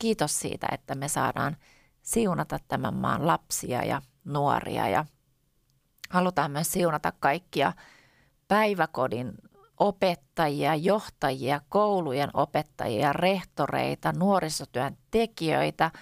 Kiitos 0.00 0.40
siitä, 0.40 0.66
että 0.72 0.94
me 0.94 1.08
saadaan 1.08 1.56
siunata 2.02 2.58
tämän 2.68 2.94
maan 2.94 3.26
lapsia 3.26 3.84
ja 3.84 4.02
nuoria 4.24 4.88
ja 4.88 5.04
halutaan 6.10 6.50
myös 6.50 6.72
siunata 6.72 7.12
kaikkia 7.20 7.72
päiväkodin 8.48 9.32
opettajia, 9.80 10.74
johtajia, 10.74 11.60
koulujen 11.68 12.30
opettajia, 12.34 13.12
rehtoreita, 13.12 14.12
nuorisotyön 14.12 14.96
tekijöitä– 15.10 15.90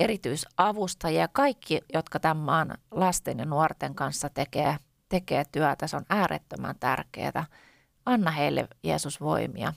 erityisavustajia, 0.00 1.28
kaikki, 1.28 1.80
jotka 1.92 2.20
tämän 2.20 2.36
maan 2.36 2.78
lasten 2.90 3.38
ja 3.38 3.44
nuorten 3.44 3.94
kanssa 3.94 4.28
tekee, 4.28 4.76
tekee 5.08 5.44
työtä. 5.52 5.86
Se 5.86 5.96
on 5.96 6.06
äärettömän 6.08 6.78
tärkeää. 6.80 7.46
Anna 8.06 8.30
heille 8.30 8.68
Jeesus 8.82 9.20
voimia 9.20 9.72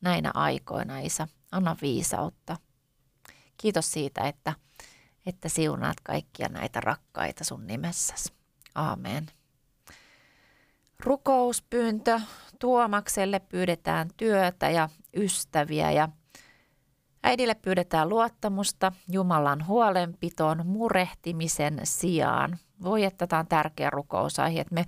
näinä 0.00 0.30
aikoina, 0.34 0.98
Isä. 0.98 1.28
Anna 1.52 1.76
viisautta. 1.82 2.56
Kiitos 3.56 3.92
siitä, 3.92 4.20
että, 4.20 4.52
että 5.26 5.48
siunaat 5.48 6.00
kaikkia 6.02 6.48
näitä 6.48 6.80
rakkaita 6.80 7.44
sun 7.44 7.66
nimessäsi. 7.66 8.32
Aamen. 8.74 9.26
Rukouspyyntö. 11.04 12.20
Tuomakselle 12.58 13.40
pyydetään 13.40 14.08
työtä 14.16 14.70
ja 14.70 14.88
ystäviä 15.16 15.90
ja 15.90 16.08
Äidille 17.22 17.54
pyydetään 17.54 18.08
luottamusta 18.08 18.92
Jumalan 19.08 19.66
huolenpitoon 19.66 20.66
murehtimisen 20.66 21.80
sijaan. 21.84 22.58
Voi, 22.82 23.04
että 23.04 23.26
tämä 23.26 23.40
on 23.40 23.46
tärkeä 23.46 23.90
rukousaihe, 23.90 24.60
että 24.60 24.74
me 24.74 24.84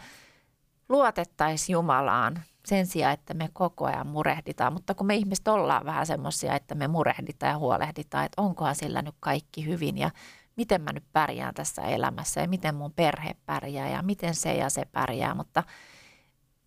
luotettaisiin 0.88 1.74
Jumalaan 1.74 2.42
sen 2.66 2.86
sijaan, 2.86 3.14
että 3.14 3.34
me 3.34 3.48
koko 3.52 3.84
ajan 3.84 4.06
murehditaan. 4.06 4.72
Mutta 4.72 4.94
kun 4.94 5.06
me 5.06 5.14
ihmiset 5.14 5.48
ollaan 5.48 5.84
vähän 5.84 6.06
semmoisia, 6.06 6.56
että 6.56 6.74
me 6.74 6.88
murehditaan 6.88 7.50
ja 7.50 7.58
huolehditaan, 7.58 8.24
että 8.24 8.42
onkohan 8.42 8.74
sillä 8.76 9.02
nyt 9.02 9.14
kaikki 9.20 9.66
hyvin 9.66 9.98
ja 9.98 10.10
miten 10.56 10.80
mä 10.80 10.92
nyt 10.92 11.04
pärjään 11.12 11.54
tässä 11.54 11.82
elämässä 11.82 12.40
ja 12.40 12.48
miten 12.48 12.74
mun 12.74 12.92
perhe 12.92 13.36
pärjää 13.46 13.88
ja 13.88 14.02
miten 14.02 14.34
se 14.34 14.54
ja 14.54 14.70
se 14.70 14.84
pärjää. 14.84 15.34
Mutta 15.34 15.62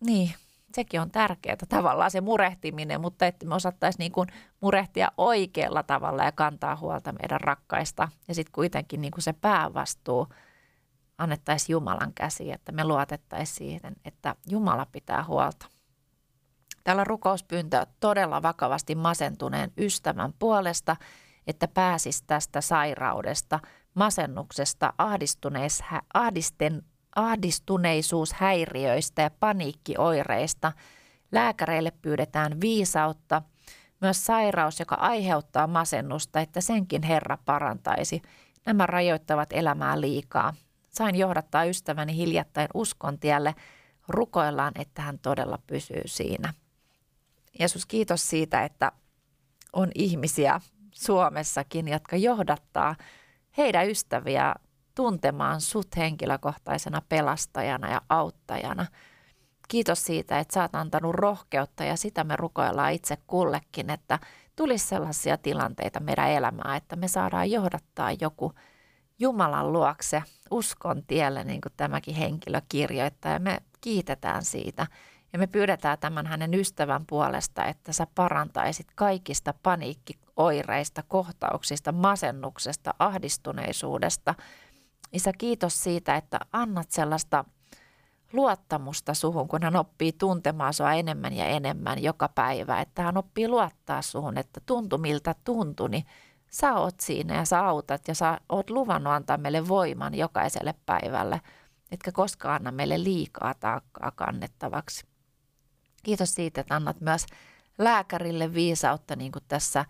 niin, 0.06 0.34
sekin 0.74 1.00
on 1.00 1.10
tärkeää 1.10 1.56
tavallaan 1.68 2.10
se 2.10 2.20
murehtiminen, 2.20 3.00
mutta 3.00 3.26
että 3.26 3.46
me 3.46 3.54
osattaisiin 3.54 3.98
niin 3.98 4.12
kuin 4.12 4.28
murehtia 4.60 5.12
oikealla 5.16 5.82
tavalla 5.82 6.24
ja 6.24 6.32
kantaa 6.32 6.76
huolta 6.76 7.12
meidän 7.12 7.40
rakkaista. 7.40 8.08
Ja 8.28 8.34
sitten 8.34 8.52
kuitenkin 8.52 9.00
niin 9.00 9.10
kuin 9.10 9.22
se 9.22 9.32
päävastuu 9.32 10.28
annettaisiin 11.18 11.74
Jumalan 11.74 12.12
käsiin, 12.14 12.54
että 12.54 12.72
me 12.72 12.84
luotettaisiin 12.84 13.56
siihen, 13.56 13.96
että 14.04 14.34
Jumala 14.48 14.86
pitää 14.86 15.24
huolta. 15.24 15.66
Tällä 16.84 17.04
rukouspyyntö 17.04 17.86
todella 18.00 18.42
vakavasti 18.42 18.94
masentuneen 18.94 19.72
ystävän 19.78 20.32
puolesta, 20.38 20.96
että 21.46 21.68
pääsisi 21.68 22.24
tästä 22.26 22.60
sairaudesta, 22.60 23.60
masennuksesta, 23.94 24.92
ahdisten, 26.14 26.82
ahdistuneisuushäiriöistä 27.16 29.22
ja 29.22 29.30
paniikkioireista. 29.40 30.72
Lääkäreille 31.32 31.92
pyydetään 32.02 32.60
viisautta, 32.60 33.42
myös 34.00 34.26
sairaus, 34.26 34.80
joka 34.80 34.94
aiheuttaa 34.94 35.66
masennusta, 35.66 36.40
että 36.40 36.60
senkin 36.60 37.02
Herra 37.02 37.38
parantaisi. 37.44 38.22
Nämä 38.66 38.86
rajoittavat 38.86 39.48
elämää 39.52 40.00
liikaa. 40.00 40.54
Sain 40.90 41.14
johdattaa 41.14 41.64
ystäväni 41.64 42.16
hiljattain 42.16 42.68
uskon 42.74 43.18
tielle. 43.18 43.54
Rukoillaan, 44.08 44.72
että 44.78 45.02
hän 45.02 45.18
todella 45.18 45.58
pysyy 45.66 46.02
siinä. 46.06 46.54
Jeesus, 47.58 47.86
kiitos 47.86 48.30
siitä, 48.30 48.64
että 48.64 48.92
on 49.72 49.90
ihmisiä 49.94 50.60
Suomessakin, 50.94 51.88
jotka 51.88 52.16
johdattaa 52.16 52.96
heidän 53.56 53.88
ystäviä 53.88 54.54
tuntemaan 54.94 55.60
sut 55.60 55.96
henkilökohtaisena 55.96 57.02
pelastajana 57.08 57.90
ja 57.90 58.00
auttajana. 58.08 58.86
Kiitos 59.68 60.04
siitä, 60.04 60.38
että 60.38 60.54
sä 60.54 60.62
oot 60.62 60.74
antanut 60.74 61.14
rohkeutta 61.14 61.84
ja 61.84 61.96
sitä 61.96 62.24
me 62.24 62.36
rukoillaan 62.36 62.92
itse 62.92 63.16
kullekin, 63.26 63.90
että 63.90 64.18
tulisi 64.56 64.86
sellaisia 64.86 65.38
tilanteita 65.38 66.00
meidän 66.00 66.30
elämään, 66.30 66.76
että 66.76 66.96
me 66.96 67.08
saadaan 67.08 67.50
johdattaa 67.50 68.12
joku 68.20 68.52
Jumalan 69.18 69.72
luokse 69.72 70.22
uskon 70.50 71.02
tielle, 71.06 71.44
niin 71.44 71.60
kuin 71.60 71.72
tämäkin 71.76 72.14
henkilö 72.14 72.60
kirjoittaa 72.68 73.32
ja 73.32 73.38
me 73.38 73.58
kiitetään 73.80 74.44
siitä. 74.44 74.86
Ja 75.32 75.38
me 75.38 75.46
pyydetään 75.46 75.98
tämän 75.98 76.26
hänen 76.26 76.54
ystävän 76.54 77.06
puolesta, 77.06 77.64
että 77.64 77.92
sä 77.92 78.06
parantaisit 78.14 78.86
kaikista 78.94 79.54
paniikkioireista, 79.62 81.02
kohtauksista, 81.08 81.92
masennuksesta, 81.92 82.94
ahdistuneisuudesta. 82.98 84.34
Isä, 85.14 85.32
kiitos 85.38 85.82
siitä, 85.82 86.16
että 86.16 86.40
annat 86.52 86.90
sellaista 86.90 87.44
luottamusta 88.32 89.14
suhun, 89.14 89.48
kun 89.48 89.62
hän 89.62 89.76
oppii 89.76 90.12
tuntemaan 90.12 90.74
sua 90.74 90.92
enemmän 90.92 91.32
ja 91.32 91.46
enemmän 91.46 92.02
joka 92.02 92.28
päivä. 92.28 92.80
Että 92.80 93.02
hän 93.02 93.16
oppii 93.16 93.48
luottaa 93.48 94.02
suhun, 94.02 94.38
että 94.38 94.60
tuntu 94.66 94.98
miltä 94.98 95.34
tuntui, 95.44 95.88
niin 95.88 96.04
sä 96.50 96.74
oot 96.74 97.00
siinä 97.00 97.36
ja 97.36 97.44
sä 97.44 97.66
autat 97.66 98.08
ja 98.08 98.14
sä 98.14 98.40
oot 98.48 98.70
luvannut 98.70 99.12
antaa 99.12 99.36
meille 99.36 99.68
voiman 99.68 100.14
jokaiselle 100.14 100.74
päivälle, 100.86 101.40
etkä 101.90 102.12
koskaan 102.12 102.54
anna 102.54 102.70
meille 102.70 103.02
liikaa 103.02 103.54
taakkaa 103.54 104.10
kannettavaksi. 104.10 105.06
Kiitos 106.02 106.34
siitä, 106.34 106.60
että 106.60 106.76
annat 106.76 107.00
myös 107.00 107.26
lääkärille 107.78 108.54
viisautta, 108.54 109.16
niin 109.16 109.32
kuin 109.32 109.44
tässä 109.48 109.84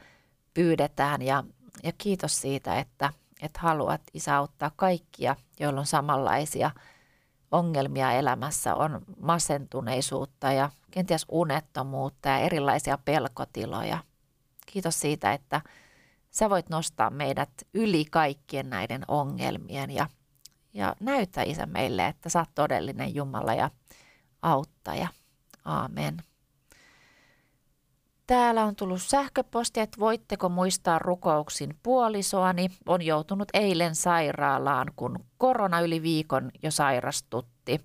pyydetään. 0.55 1.23
Ja, 1.23 1.45
ja 1.83 1.93
kiitos 1.99 2.41
siitä, 2.41 2.79
että, 2.79 3.13
että 3.45 3.61
haluat 3.61 4.03
isä 4.15 4.37
auttaa 4.37 4.71
kaikkia, 4.77 5.37
joilla 5.61 5.81
on 5.81 5.87
samanlaisia 5.87 6.71
ongelmia 7.51 8.13
elämässä, 8.13 8.75
on 8.75 9.03
masentuneisuutta 9.21 10.53
ja 10.53 10.71
kenties 10.91 11.27
unettomuutta 11.29 12.29
ja 12.29 12.39
erilaisia 12.39 12.99
pelkotiloja. 12.99 13.99
Kiitos 14.67 15.01
siitä, 15.01 15.33
että 15.33 15.61
sä 16.31 16.51
voit 16.51 16.69
nostaa 16.69 17.11
meidät 17.11 17.51
yli 17.75 18.05
kaikkien 18.05 18.71
näiden 18.71 19.05
ongelmien 19.09 19.91
ja, 19.91 20.07
ja 20.73 20.97
näyttää 21.01 21.45
isä 21.45 21.67
meille, 21.67 22.07
että 22.07 22.29
sä 22.29 22.39
oot 22.39 22.49
todellinen 22.55 23.15
Jumala 23.15 23.55
ja 23.55 23.71
auttaja. 24.43 25.09
Aamen. 25.65 26.17
Täällä 28.27 28.65
on 28.65 28.77
tullut 28.77 29.03
sähköposti, 29.03 29.81
että 29.81 30.01
voitteko 30.01 30.49
muistaa 30.49 30.99
rukouksin 30.99 31.79
puolisoani. 31.83 32.69
On 32.87 33.03
joutunut 33.03 33.49
eilen 33.55 33.95
sairaalaan, 33.95 34.93
kun 34.97 35.25
korona 35.39 35.81
yli 35.81 36.03
viikon 36.03 36.51
jo 36.63 36.71
sairastutti. 36.71 37.81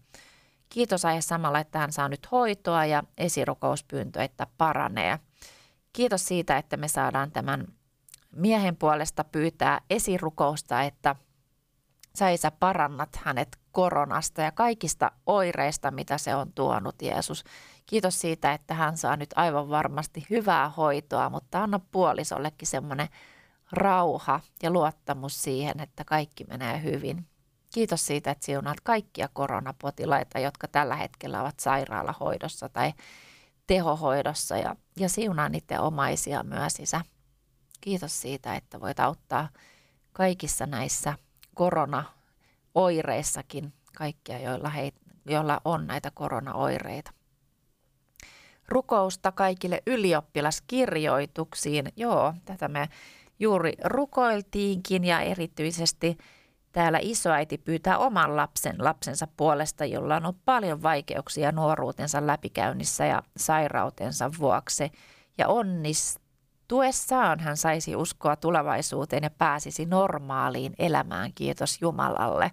Kiitos 0.69 1.05
aihe 1.05 1.21
samalla, 1.21 1.59
että 1.59 1.79
hän 1.79 1.91
saa 1.91 2.09
nyt 2.09 2.31
hoitoa 2.31 2.85
ja 2.85 3.03
esirukouspyyntö, 3.17 4.23
että 4.23 4.47
paranee. 4.57 5.19
Kiitos 5.93 6.25
siitä, 6.25 6.57
että 6.57 6.77
me 6.77 6.87
saadaan 6.87 7.31
tämän 7.31 7.67
miehen 8.35 8.75
puolesta 8.75 9.23
pyytää 9.23 9.81
esirukousta, 9.89 10.81
että 10.81 11.15
sä 12.15 12.29
isä 12.29 12.51
parannat 12.51 13.09
hänet 13.15 13.57
koronasta 13.71 14.41
ja 14.41 14.51
kaikista 14.51 15.11
oireista, 15.25 15.91
mitä 15.91 16.17
se 16.17 16.35
on 16.35 16.53
tuonut, 16.53 17.01
Jeesus. 17.01 17.43
Kiitos 17.89 18.21
siitä, 18.21 18.53
että 18.53 18.73
hän 18.73 18.97
saa 18.97 19.15
nyt 19.15 19.29
aivan 19.35 19.69
varmasti 19.69 20.25
hyvää 20.29 20.69
hoitoa, 20.69 21.29
mutta 21.29 21.63
anna 21.63 21.79
puolisollekin 21.91 22.67
semmoinen 22.67 23.07
rauha 23.71 24.39
ja 24.63 24.71
luottamus 24.71 25.41
siihen, 25.41 25.79
että 25.79 26.03
kaikki 26.03 26.43
menee 26.43 26.83
hyvin. 26.83 27.27
Kiitos 27.73 28.07
siitä, 28.07 28.31
että 28.31 28.45
siunaat 28.45 28.81
kaikkia 28.83 29.29
koronapotilaita, 29.33 30.39
jotka 30.39 30.67
tällä 30.67 30.95
hetkellä 30.95 31.41
ovat 31.41 31.59
sairaalahoidossa 31.59 32.69
tai 32.69 32.93
tehohoidossa 33.67 34.57
ja, 34.57 34.75
ja 34.95 35.09
siunaa 35.09 35.49
niiden 35.49 35.81
omaisia 35.81 36.43
myös, 36.43 36.79
isä. 36.79 37.01
Kiitos 37.81 38.21
siitä, 38.21 38.55
että 38.55 38.79
voit 38.79 38.99
auttaa 38.99 39.49
kaikissa 40.13 40.65
näissä 40.65 41.13
koronaoireissakin 41.55 43.73
kaikkia, 43.97 44.39
joilla, 44.39 44.69
he, 44.69 44.91
joilla 45.25 45.61
on 45.65 45.87
näitä 45.87 46.11
koronaoireita. 46.11 47.18
Rukousta 48.69 49.31
kaikille 49.31 49.83
ylioppilaskirjoituksiin. 49.87 51.85
Joo, 51.95 52.33
tätä 52.45 52.67
me 52.67 52.89
juuri 53.39 53.73
rukoiltiinkin 53.83 55.03
ja 55.03 55.21
erityisesti 55.21 56.17
täällä 56.71 56.99
isoäiti 57.01 57.57
pyytää 57.57 57.97
oman 57.97 58.35
lapsen 58.35 58.75
lapsensa 58.79 59.27
puolesta, 59.37 59.85
jolla 59.85 60.15
on 60.15 60.25
ollut 60.25 60.45
paljon 60.45 60.83
vaikeuksia 60.83 61.51
nuoruutensa 61.51 62.27
läpikäynnissä 62.27 63.05
ja 63.05 63.23
sairautensa 63.37 64.31
vuoksi. 64.39 64.91
Ja 65.37 65.47
onnistuu 65.47 66.29
Tuessaan 66.69 67.39
hän 67.39 67.57
saisi 67.57 67.95
uskoa 67.95 68.35
tulevaisuuteen 68.35 69.23
ja 69.23 69.29
pääsisi 69.29 69.85
normaaliin 69.85 70.73
elämään, 70.79 71.31
kiitos 71.35 71.81
Jumalalle. 71.81 72.51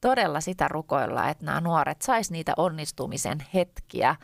Todella 0.00 0.40
sitä 0.40 0.68
rukoilla, 0.68 1.28
että 1.28 1.44
nämä 1.44 1.60
nuoret 1.60 2.02
sais 2.02 2.30
niitä 2.30 2.52
onnistumisen 2.56 3.38
hetkiä 3.54 4.16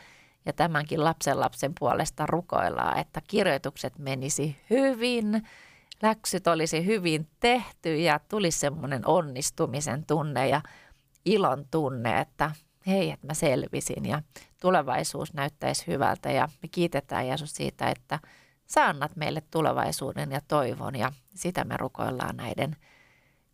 ja 0.46 0.52
tämänkin 0.52 1.04
lapsen 1.04 1.40
lapsen 1.40 1.72
puolesta 1.78 2.26
rukoillaan, 2.26 2.98
että 2.98 3.20
kirjoitukset 3.28 3.98
menisi 3.98 4.56
hyvin, 4.70 5.48
läksyt 6.02 6.46
olisi 6.46 6.86
hyvin 6.86 7.28
tehty 7.40 7.96
ja 7.96 8.20
tulisi 8.28 8.58
semmoinen 8.58 9.06
onnistumisen 9.06 10.06
tunne 10.06 10.48
ja 10.48 10.60
ilon 11.24 11.64
tunne, 11.70 12.20
että 12.20 12.50
hei, 12.86 13.10
että 13.10 13.26
mä 13.26 13.34
selvisin 13.34 14.06
ja 14.06 14.22
tulevaisuus 14.60 15.34
näyttäisi 15.34 15.86
hyvältä 15.86 16.30
ja 16.30 16.48
me 16.62 16.68
kiitetään 16.68 17.26
Jeesus 17.26 17.54
siitä, 17.54 17.88
että– 17.90 18.18
Sä 18.70 18.86
annat 18.86 19.16
meille 19.16 19.42
tulevaisuuden 19.50 20.32
ja 20.32 20.40
toivon 20.48 20.96
ja 20.96 21.12
sitä 21.34 21.64
me 21.64 21.76
rukoillaan 21.76 22.36
näiden 22.36 22.76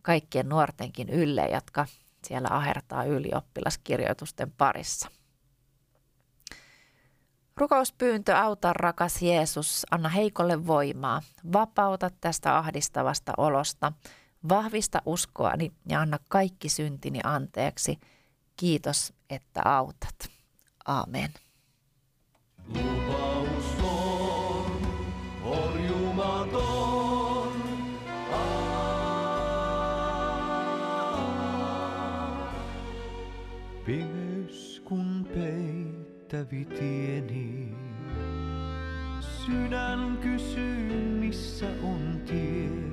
kaikkien 0.02 0.48
nuortenkin 0.48 1.08
ylle, 1.08 1.48
jotka 1.52 1.86
siellä 2.24 2.48
ahertaa 2.50 3.04
ylioppilaskirjoitusten 3.04 4.52
parissa. 4.52 5.08
Rukouspyyntö 7.56 8.36
auta 8.36 8.72
rakas 8.72 9.22
Jeesus, 9.22 9.86
anna 9.90 10.08
heikolle 10.08 10.66
voimaa, 10.66 11.22
vapauta 11.52 12.10
tästä 12.20 12.58
ahdistavasta 12.58 13.32
olosta, 13.36 13.92
vahvista 14.48 15.02
uskoani 15.06 15.72
ja 15.88 16.00
anna 16.00 16.18
kaikki 16.28 16.68
syntini 16.68 17.20
anteeksi. 17.24 17.98
Kiitos, 18.56 19.12
että 19.30 19.62
autat. 19.64 20.16
Amen. 20.86 21.30
Lupaus 22.68 23.76
Pimeys 33.86 34.82
kun 34.84 35.28
peittävi 35.34 36.64
tieni, 36.64 37.45
sydän 39.46 40.18
kysyy 40.22 40.92
missä 41.20 41.66
on 41.82 42.20
tie. 42.26 42.86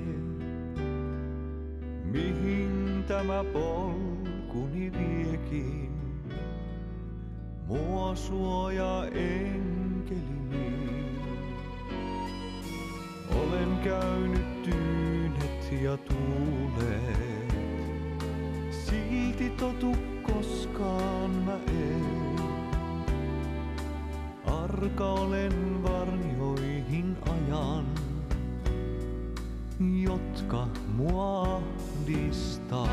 tämä 3.08 3.44
polkuni 3.44 4.92
viekin. 4.92 5.92
Mua 7.68 8.16
suoja 8.16 9.06
enkelini. 9.06 10.76
Olen 13.30 13.78
käynyt 13.84 14.64
tyynet 14.64 15.82
ja 15.82 15.98
tuulet. 15.98 17.54
Silti 18.72 19.50
totu 19.50 19.96
koskaan 20.24 21.32
mä 21.32 21.56
en. 21.68 22.04
Arka 24.46 25.06
olen 25.06 25.84
varjoihin 26.94 27.18
ajan, 27.30 27.86
jotka 30.04 30.68
mua 30.96 31.42
ahdistaa. 31.44 32.88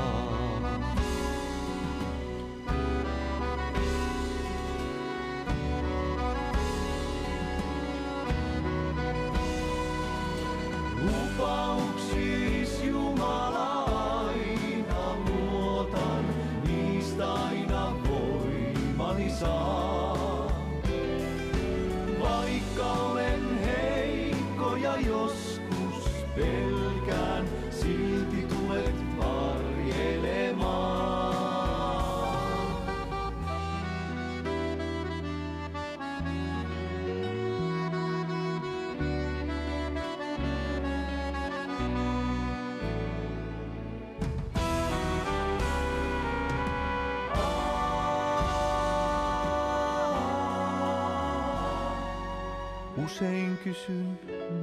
Usein 53.15 53.59
kysyn, 53.65 54.19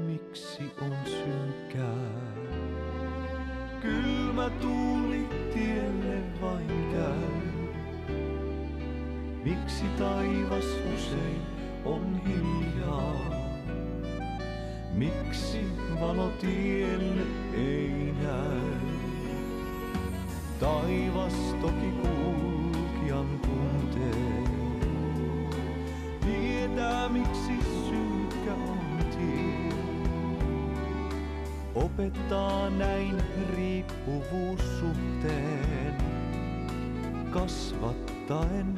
miksi 0.06 0.64
on 0.82 0.94
synkkää. 1.06 2.08
Kylmä 3.82 4.50
tuuli 4.50 5.28
tielle 5.54 6.22
vain 6.42 6.92
käy. 6.94 8.18
Miksi 9.44 9.84
taivas 10.00 10.66
usein 10.96 11.42
on 11.86 12.22
hiljaa? 12.28 13.16
Miksi 14.94 15.62
valo 16.00 16.30
tielle 16.30 17.24
ei 17.54 18.14
näy? 18.24 18.62
Taivas 20.60 21.56
toki 21.62 21.92
kulkijan 22.02 23.40
tuntee. 23.40 24.44
Tietää 26.22 27.10
miksi 27.10 27.77
Opettaa 31.88 32.70
näin 32.70 33.24
riippuvuussuhteen. 33.56 35.96
Kasvattaen 37.32 38.76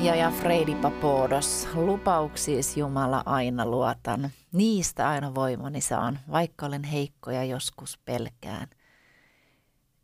Penja 0.06 0.26
ja 0.26 0.32
Freidi 0.32 0.76
Papodos, 0.76 1.68
lupauksiis 1.74 2.78
Jumala 2.78 3.24
aina 3.26 3.66
luotan. 3.66 4.30
Niistä 4.52 5.10
aina 5.10 5.36
voimani 5.36 5.82
saan, 5.82 6.20
vaikka 6.32 6.66
olen 6.66 6.84
heikko 6.84 7.32
ja 7.32 7.44
joskus 7.44 8.00
pelkään. 8.06 8.68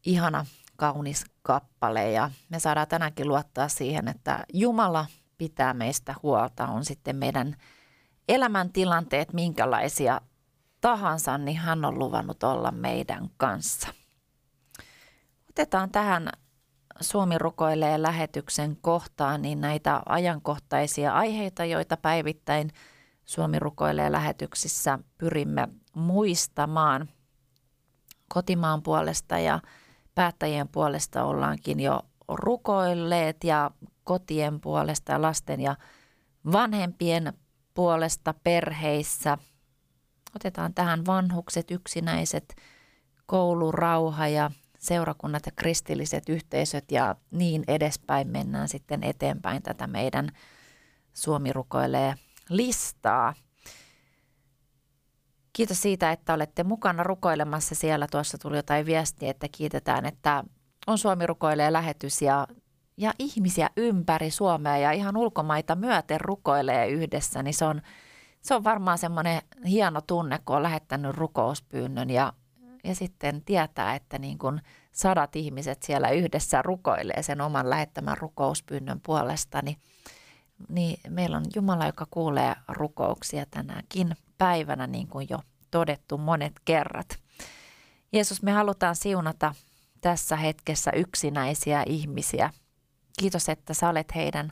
Ihana, 0.06 0.46
kaunis 0.76 1.26
kappale 1.42 2.12
ja 2.12 2.32
me 2.50 2.60
saadaan 2.60 2.88
tänäänkin 2.88 3.28
luottaa 3.28 3.70
siihen, 3.70 4.08
että 4.08 4.46
Jumala 4.54 5.06
pitää 5.38 5.74
meistä 5.74 6.16
huolta. 6.24 6.68
On 6.68 6.86
sitten 6.86 7.16
meidän 7.16 7.56
elämäntilanteet 8.30 9.34
minkälaisia 9.34 10.22
tahansa, 10.82 11.38
niin 11.38 11.58
hän 11.58 11.86
on 11.86 12.00
luvannut 12.00 12.44
olla 12.44 12.72
meidän 12.72 13.30
kanssa. 13.38 13.88
Otetaan 15.50 15.90
tähän 15.92 16.30
Suomi 17.00 17.38
rukoilee 17.38 18.02
lähetyksen 18.02 18.78
kohtaan, 18.82 19.42
niin 19.42 19.62
näitä 19.62 20.02
ajankohtaisia 20.06 21.14
aiheita, 21.14 21.66
joita 21.66 21.98
päivittäin 21.98 22.70
Suomi 23.26 23.60
rukoilee 23.60 24.12
lähetyksissä 24.12 25.00
pyrimme 25.18 25.68
muistamaan. 25.96 27.10
Kotimaan 28.34 28.84
puolesta 28.84 29.40
ja 29.40 29.60
päättäjien 30.16 30.68
puolesta 30.68 31.24
ollaankin 31.24 31.80
jo 31.80 32.02
rukoilleet 32.28 33.44
ja 33.44 33.72
kotien 34.04 34.62
puolesta 34.62 35.12
ja 35.12 35.22
lasten 35.22 35.62
ja 35.62 35.76
vanhempien 36.52 37.34
puolesta 37.74 38.34
perheissä. 38.44 39.38
Otetaan 40.36 40.74
tähän 40.74 41.06
vanhukset, 41.06 41.72
yksinäiset, 41.72 42.56
koulurauha 43.26 44.28
ja 44.28 44.52
seurakunnat 44.82 45.46
ja 45.46 45.52
kristilliset 45.56 46.30
yhteisöt 46.30 46.92
ja 46.92 47.16
niin 47.32 47.64
edespäin 47.68 48.28
mennään 48.28 48.70
sitten 48.70 49.04
eteenpäin 49.04 49.64
tätä 49.64 49.88
meidän 49.88 50.30
Suomi 51.14 51.54
rukoilee 51.54 52.16
listaa. 52.50 53.34
Kiitos 55.54 55.82
siitä, 55.82 56.12
että 56.12 56.34
olette 56.34 56.64
mukana 56.64 57.04
rukoilemassa 57.04 57.76
siellä. 57.76 58.08
Tuossa 58.12 58.38
tuli 58.38 58.56
jotain 58.56 58.86
viestiä, 58.86 59.32
että 59.32 59.48
kiitetään, 59.52 60.06
että 60.06 60.44
on 60.88 60.98
Suomi 60.98 61.28
rukoilee 61.28 61.74
lähetys 61.74 62.22
ja, 62.22 62.48
ja 62.98 63.14
ihmisiä 63.20 63.70
ympäri 63.78 64.32
Suomea 64.32 64.78
ja 64.78 64.92
ihan 64.92 65.18
ulkomaita 65.18 65.76
myöten 65.76 66.22
rukoilee 66.22 66.88
yhdessä, 66.88 67.44
niin 67.44 67.54
se 67.54 67.66
on, 67.66 67.82
se 68.42 68.56
on 68.56 68.64
varmaan 68.64 68.98
semmoinen 68.98 69.42
hieno 69.68 70.02
tunne, 70.02 70.40
kun 70.46 70.56
on 70.56 70.64
lähettänyt 70.64 71.16
rukouspyynnön 71.16 72.10
ja, 72.10 72.34
ja 72.84 72.96
sitten 72.96 73.42
tietää, 73.46 73.96
että 73.96 74.20
niin 74.20 74.38
kuin 74.38 74.62
sadat 74.92 75.36
ihmiset 75.36 75.84
siellä 75.84 76.10
yhdessä 76.10 76.62
rukoilee 76.62 77.24
sen 77.24 77.42
oman 77.42 77.70
lähettämän 77.70 78.18
rukouspyynnön 78.18 79.02
puolesta, 79.06 79.62
niin, 79.64 79.78
niin 80.70 81.00
meillä 81.10 81.38
on 81.38 81.46
Jumala, 81.56 81.86
joka 81.86 82.08
kuulee 82.12 82.56
rukouksia 82.68 83.46
tänäkin 83.46 84.16
päivänä, 84.38 84.88
niin 84.88 85.08
kuin 85.08 85.28
jo 85.30 85.40
todettu 85.72 86.18
monet 86.18 86.54
kerrat. 86.66 87.20
Jeesus, 88.12 88.42
me 88.42 88.52
halutaan 88.52 88.96
siunata 88.96 89.56
tässä 90.02 90.36
hetkessä 90.36 90.92
yksinäisiä 90.92 91.84
ihmisiä. 91.88 92.50
Kiitos, 93.20 93.50
että 93.50 93.74
sä 93.74 93.90
olet 93.90 94.16
heidän 94.16 94.52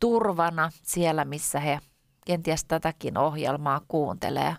turvana 0.00 0.70
siellä, 0.82 1.24
missä 1.24 1.60
he 1.60 1.78
kenties 2.26 2.64
tätäkin 2.64 3.18
ohjelmaa 3.18 3.80
kuuntelee. 3.88 4.56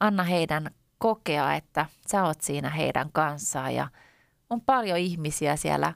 Anna 0.00 0.22
heidän 0.22 0.70
kokea, 0.98 1.54
että 1.54 1.86
sä 2.08 2.24
oot 2.24 2.40
siinä 2.40 2.70
heidän 2.70 3.12
kanssaan 3.12 3.74
ja 3.74 3.88
on 4.50 4.60
paljon 4.60 4.98
ihmisiä 4.98 5.56
siellä 5.56 5.94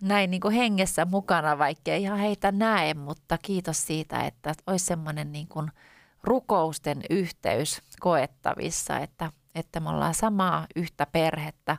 näin 0.00 0.30
niin 0.30 0.40
kuin 0.40 0.54
hengessä 0.54 1.04
mukana, 1.04 1.58
vaikka 1.58 1.90
ei 1.90 2.02
ihan 2.02 2.18
heitä 2.18 2.52
näe, 2.52 2.94
mutta 2.94 3.38
kiitos 3.38 3.86
siitä, 3.86 4.20
että 4.20 4.54
olisi 4.66 4.84
semmoinen 4.84 5.32
niin 5.32 5.48
kuin 5.48 5.70
rukousten 6.22 7.02
yhteys 7.10 7.82
koettavissa, 8.00 8.98
että, 8.98 9.32
että 9.54 9.80
me 9.80 9.88
ollaan 9.88 10.14
samaa 10.14 10.66
yhtä 10.76 11.06
perhettä 11.06 11.76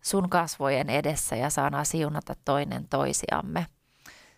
sun 0.00 0.30
kasvojen 0.30 0.90
edessä 0.90 1.36
ja 1.36 1.50
saadaan 1.50 1.86
siunata 1.86 2.34
toinen 2.44 2.88
toisiamme. 2.88 3.66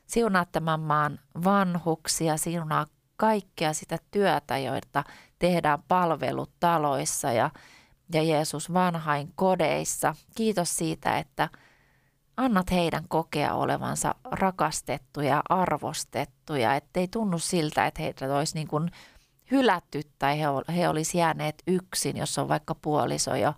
Siunaa 0.06 0.44
tämän 0.44 0.80
maan 0.80 1.18
vanhuksia, 1.44 2.36
siunaa 2.36 2.86
kaikkea 3.16 3.72
sitä 3.72 3.98
työtä, 4.10 4.58
joita 4.58 5.04
tehdään 5.38 5.78
palvelutaloissa 5.88 7.32
ja, 7.32 7.50
ja 8.14 8.22
Jeesus 8.22 8.72
vanhain 8.72 9.32
kodeissa. 9.34 10.14
Kiitos 10.34 10.76
siitä, 10.76 11.18
että 11.18 11.48
annat 12.36 12.70
heidän 12.70 13.04
kokea 13.08 13.54
olevansa 13.54 14.14
rakastettuja 14.24 15.28
ja 15.28 15.42
arvostettuja, 15.48 16.74
ettei 16.74 17.08
tunnu 17.08 17.38
siltä, 17.38 17.86
että 17.86 18.02
heitä 18.02 18.36
olisi 18.36 18.54
niin 18.54 18.68
kuin 18.68 18.90
hylätty 19.50 20.00
tai 20.18 20.38
he, 20.40 20.44
he 20.76 20.88
olisi 20.88 21.18
jääneet 21.18 21.62
yksin, 21.66 22.16
jos 22.16 22.38
on 22.38 22.48
vaikka 22.48 22.74
puoliso 22.74 23.34
jo 23.34 23.54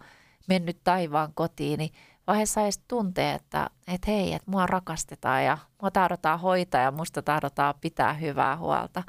mennyt 0.49 0.81
taivaan 0.85 1.35
kotiin, 1.35 1.79
niin 1.79 1.93
vaan 2.27 2.39
he 2.39 2.47
saisi 2.47 2.81
tuntea, 2.89 3.35
että, 3.35 3.71
että 3.89 4.11
hei, 4.11 4.33
että 4.33 4.51
mua 4.51 4.67
rakastetaan 4.67 5.45
ja 5.45 5.59
mua 5.83 5.91
tahdotaan 5.91 6.41
hoitaa 6.41 6.81
ja 6.81 6.91
musta 6.91 7.23
tahdotaan 7.23 7.75
pitää 7.81 8.13
hyvää 8.13 8.57
huolta. 8.57 9.03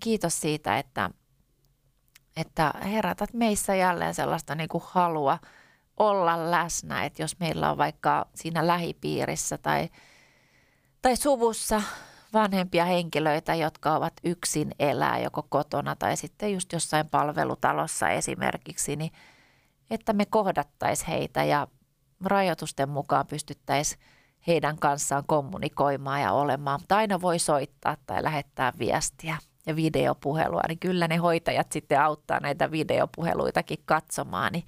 Kiitos 0.00 0.40
siitä, 0.40 0.78
että, 0.78 1.10
että 2.36 2.74
herätät 2.84 3.32
meissä 3.32 3.74
jälleen 3.74 4.14
sellaista 4.14 4.54
niin 4.54 4.68
kuin 4.68 4.84
halua 4.86 5.38
olla 5.96 6.50
läsnä, 6.50 7.04
että 7.04 7.22
jos 7.22 7.38
meillä 7.40 7.70
on 7.70 7.78
vaikka 7.78 8.26
siinä 8.34 8.66
lähipiirissä 8.66 9.58
tai, 9.58 9.88
tai 11.02 11.16
suvussa 11.16 11.82
vanhempia 12.32 12.84
henkilöitä, 12.84 13.54
jotka 13.54 13.96
ovat 13.96 14.14
yksin 14.24 14.74
elää 14.78 15.18
joko 15.18 15.46
kotona 15.48 15.96
tai 15.96 16.16
sitten 16.16 16.52
just 16.52 16.72
jossain 16.72 17.08
palvelutalossa 17.08 18.08
esimerkiksi, 18.08 18.96
niin 18.96 19.12
että 19.90 20.12
me 20.12 20.26
kohdattaisiin 20.26 21.08
heitä 21.08 21.44
ja 21.44 21.66
rajoitusten 22.24 22.88
mukaan 22.88 23.26
pystyttäisiin 23.26 24.00
heidän 24.46 24.78
kanssaan 24.78 25.24
kommunikoimaan 25.26 26.20
ja 26.20 26.32
olemaan. 26.32 26.80
Mutta 26.80 26.96
aina 26.96 27.20
voi 27.20 27.38
soittaa 27.38 27.96
tai 28.06 28.22
lähettää 28.22 28.72
viestiä 28.78 29.38
ja 29.66 29.76
videopuhelua, 29.76 30.62
niin 30.68 30.78
kyllä 30.78 31.08
ne 31.08 31.16
hoitajat 31.16 31.72
sitten 31.72 32.00
auttaa 32.00 32.40
näitä 32.40 32.70
videopuheluitakin 32.70 33.78
katsomaan, 33.84 34.52
niin 34.52 34.64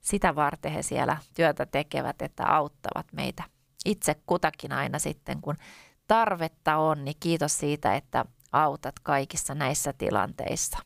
sitä 0.00 0.34
varten 0.34 0.72
he 0.72 0.82
siellä 0.82 1.16
työtä 1.34 1.66
tekevät, 1.66 2.22
että 2.22 2.46
auttavat 2.46 3.06
meitä 3.12 3.42
itse 3.84 4.16
kutakin 4.26 4.72
aina 4.72 4.98
sitten, 4.98 5.40
kun 5.40 5.56
tarvetta 6.08 6.76
on, 6.76 7.04
niin 7.04 7.16
kiitos 7.20 7.58
siitä, 7.58 7.94
että 7.94 8.24
autat 8.52 8.94
kaikissa 9.02 9.54
näissä 9.54 9.92
tilanteissa. 9.92 10.78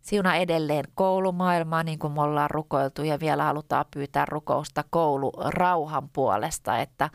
Siuna 0.00 0.36
edelleen 0.36 0.84
koulumaailmaa, 0.94 1.82
niin 1.82 1.98
kuin 1.98 2.12
me 2.12 2.22
ollaan 2.22 2.50
rukoiltu 2.50 3.02
ja 3.02 3.20
vielä 3.20 3.44
halutaan 3.44 3.84
pyytää 3.90 4.24
rukousta 4.28 4.84
koulurauhan 4.90 6.08
puolesta, 6.08 6.78
että, 6.78 7.10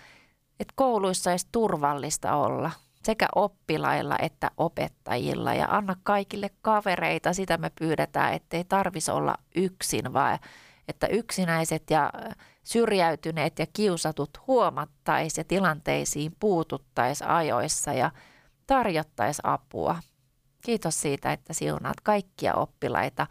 että 0.59 0.73
kouluissa 0.75 1.31
olisi 1.31 1.47
turvallista 1.51 2.35
olla 2.35 2.71
sekä 3.05 3.27
oppilailla 3.35 4.15
että 4.21 4.51
opettajilla 4.57 5.53
ja 5.53 5.67
anna 5.69 5.95
kaikille 6.03 6.49
kavereita, 6.61 7.33
sitä 7.33 7.57
me 7.57 7.71
pyydetään, 7.79 8.33
ettei 8.33 8.63
tarvitsisi 8.63 9.11
olla 9.11 9.35
yksin, 9.55 10.13
vaan 10.13 10.39
että 10.87 11.07
yksinäiset 11.07 11.89
ja 11.89 12.11
syrjäytyneet 12.63 13.59
ja 13.59 13.65
kiusatut 13.73 14.29
huomattaisiin 14.47 15.41
ja 15.41 15.45
tilanteisiin 15.47 16.35
puututtaisiin 16.39 17.29
ajoissa 17.29 17.93
ja 17.93 18.11
tarjottaisiin 18.67 19.47
apua. 19.47 19.95
Kiitos 20.61 21.01
siitä, 21.01 21.31
että 21.33 21.53
siunaat 21.53 22.01
kaikkia 22.03 22.53
oppilaita 22.53 23.27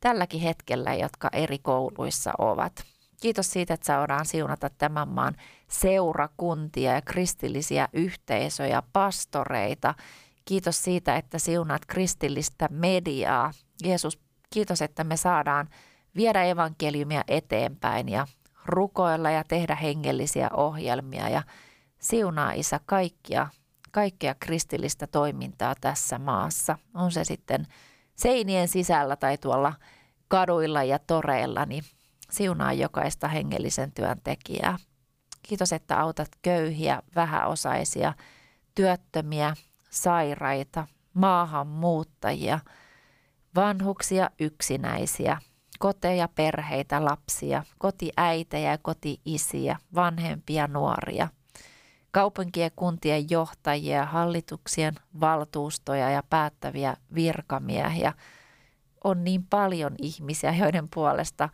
tälläkin 0.00 0.40
hetkellä, 0.40 0.94
jotka 0.94 1.28
eri 1.32 1.58
kouluissa 1.58 2.32
ovat. 2.38 2.84
Kiitos 3.20 3.50
siitä, 3.50 3.74
että 3.74 3.86
saadaan 3.86 4.26
siunata 4.26 4.70
tämän 4.70 5.08
maan 5.08 5.34
seurakuntia 5.68 6.92
ja 6.92 7.02
kristillisiä 7.02 7.88
yhteisöjä, 7.92 8.82
pastoreita. 8.92 9.94
Kiitos 10.44 10.84
siitä, 10.84 11.16
että 11.16 11.38
siunaat 11.38 11.86
kristillistä 11.86 12.68
mediaa. 12.70 13.52
Jeesus, 13.84 14.18
kiitos, 14.50 14.82
että 14.82 15.04
me 15.04 15.16
saadaan 15.16 15.68
viedä 16.16 16.44
evankeliumia 16.44 17.24
eteenpäin 17.28 18.08
ja 18.08 18.26
rukoilla 18.66 19.30
ja 19.30 19.44
tehdä 19.44 19.74
hengellisiä 19.74 20.50
ohjelmia 20.56 21.28
ja 21.28 21.42
siunaa 21.98 22.52
Isä 22.52 22.80
kaikkia, 22.86 23.46
kaikkea 23.90 24.34
kristillistä 24.40 25.06
toimintaa 25.06 25.74
tässä 25.80 26.18
maassa. 26.18 26.78
On 26.94 27.12
se 27.12 27.24
sitten 27.24 27.66
seinien 28.16 28.68
sisällä 28.68 29.16
tai 29.16 29.38
tuolla 29.38 29.72
kaduilla 30.28 30.84
ja 30.84 30.98
toreilla, 30.98 31.66
niin 31.66 31.84
siunaa 32.30 32.72
jokaista 32.72 33.28
hengellisen 33.28 33.92
työn 33.92 34.20
tekijää. 34.24 34.78
Kiitos, 35.42 35.72
että 35.72 36.00
autat 36.00 36.28
köyhiä, 36.42 37.02
vähäosaisia, 37.16 38.14
työttömiä, 38.74 39.54
sairaita, 39.90 40.86
maahanmuuttajia, 41.14 42.58
vanhuksia, 43.54 44.30
yksinäisiä– 44.40 45.38
koteja, 45.78 46.28
perheitä, 46.28 47.04
lapsia, 47.04 47.64
kotiäitejä 47.78 48.70
ja 48.70 48.78
kotiisiä, 48.78 49.76
vanhempia, 49.94 50.66
nuoria, 50.66 51.28
kaupunkien 52.10 52.70
kuntien 52.76 53.30
johtajia, 53.30 54.04
hallituksien 54.04 54.94
valtuustoja 55.20 56.10
ja 56.10 56.22
päättäviä 56.30 56.96
virkamiehiä. 57.14 58.12
On 59.04 59.24
niin 59.24 59.46
paljon 59.50 59.94
ihmisiä, 59.98 60.54
joiden 60.54 60.88
puolesta, 60.94 61.48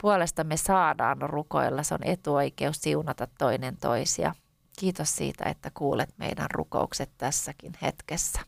puolesta 0.00 0.44
me 0.44 0.56
saadaan 0.56 1.22
rukoilla. 1.22 1.82
Se 1.82 1.94
on 1.94 2.00
etuoikeus 2.04 2.76
siunata 2.80 3.28
toinen 3.38 3.76
toisia. 3.76 4.34
Kiitos 4.78 5.16
siitä, 5.16 5.44
että 5.44 5.70
kuulet 5.74 6.14
meidän 6.16 6.50
rukoukset 6.50 7.10
tässäkin 7.18 7.72
hetkessä. 7.82 8.40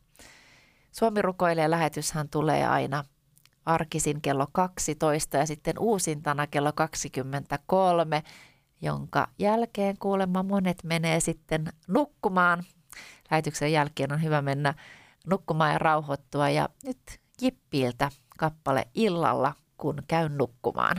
Suomi 0.92 1.22
rukoilee 1.22 1.70
lähetyshän 1.70 2.28
tulee 2.28 2.66
aina 2.66 3.04
arkisin 3.66 4.20
kello 4.20 4.46
12 4.52 5.36
ja 5.36 5.46
sitten 5.46 5.78
uusintana 5.78 6.46
kello 6.46 6.72
23, 6.72 8.22
jonka 8.82 9.28
jälkeen 9.38 9.98
kuulemma 9.98 10.42
monet 10.42 10.84
menee 10.84 11.20
sitten 11.20 11.72
nukkumaan. 11.88 12.64
Lähetyksen 13.30 13.72
jälkeen 13.72 14.12
on 14.12 14.22
hyvä 14.22 14.42
mennä 14.42 14.74
nukkumaan 15.26 15.72
ja 15.72 15.78
rauhoittua 15.78 16.50
ja 16.50 16.68
nyt 16.84 17.20
Jippiiltä 17.42 18.10
kappale 18.38 18.88
illalla, 18.94 19.54
kun 19.76 20.02
käyn 20.08 20.38
nukkumaan. 20.38 20.96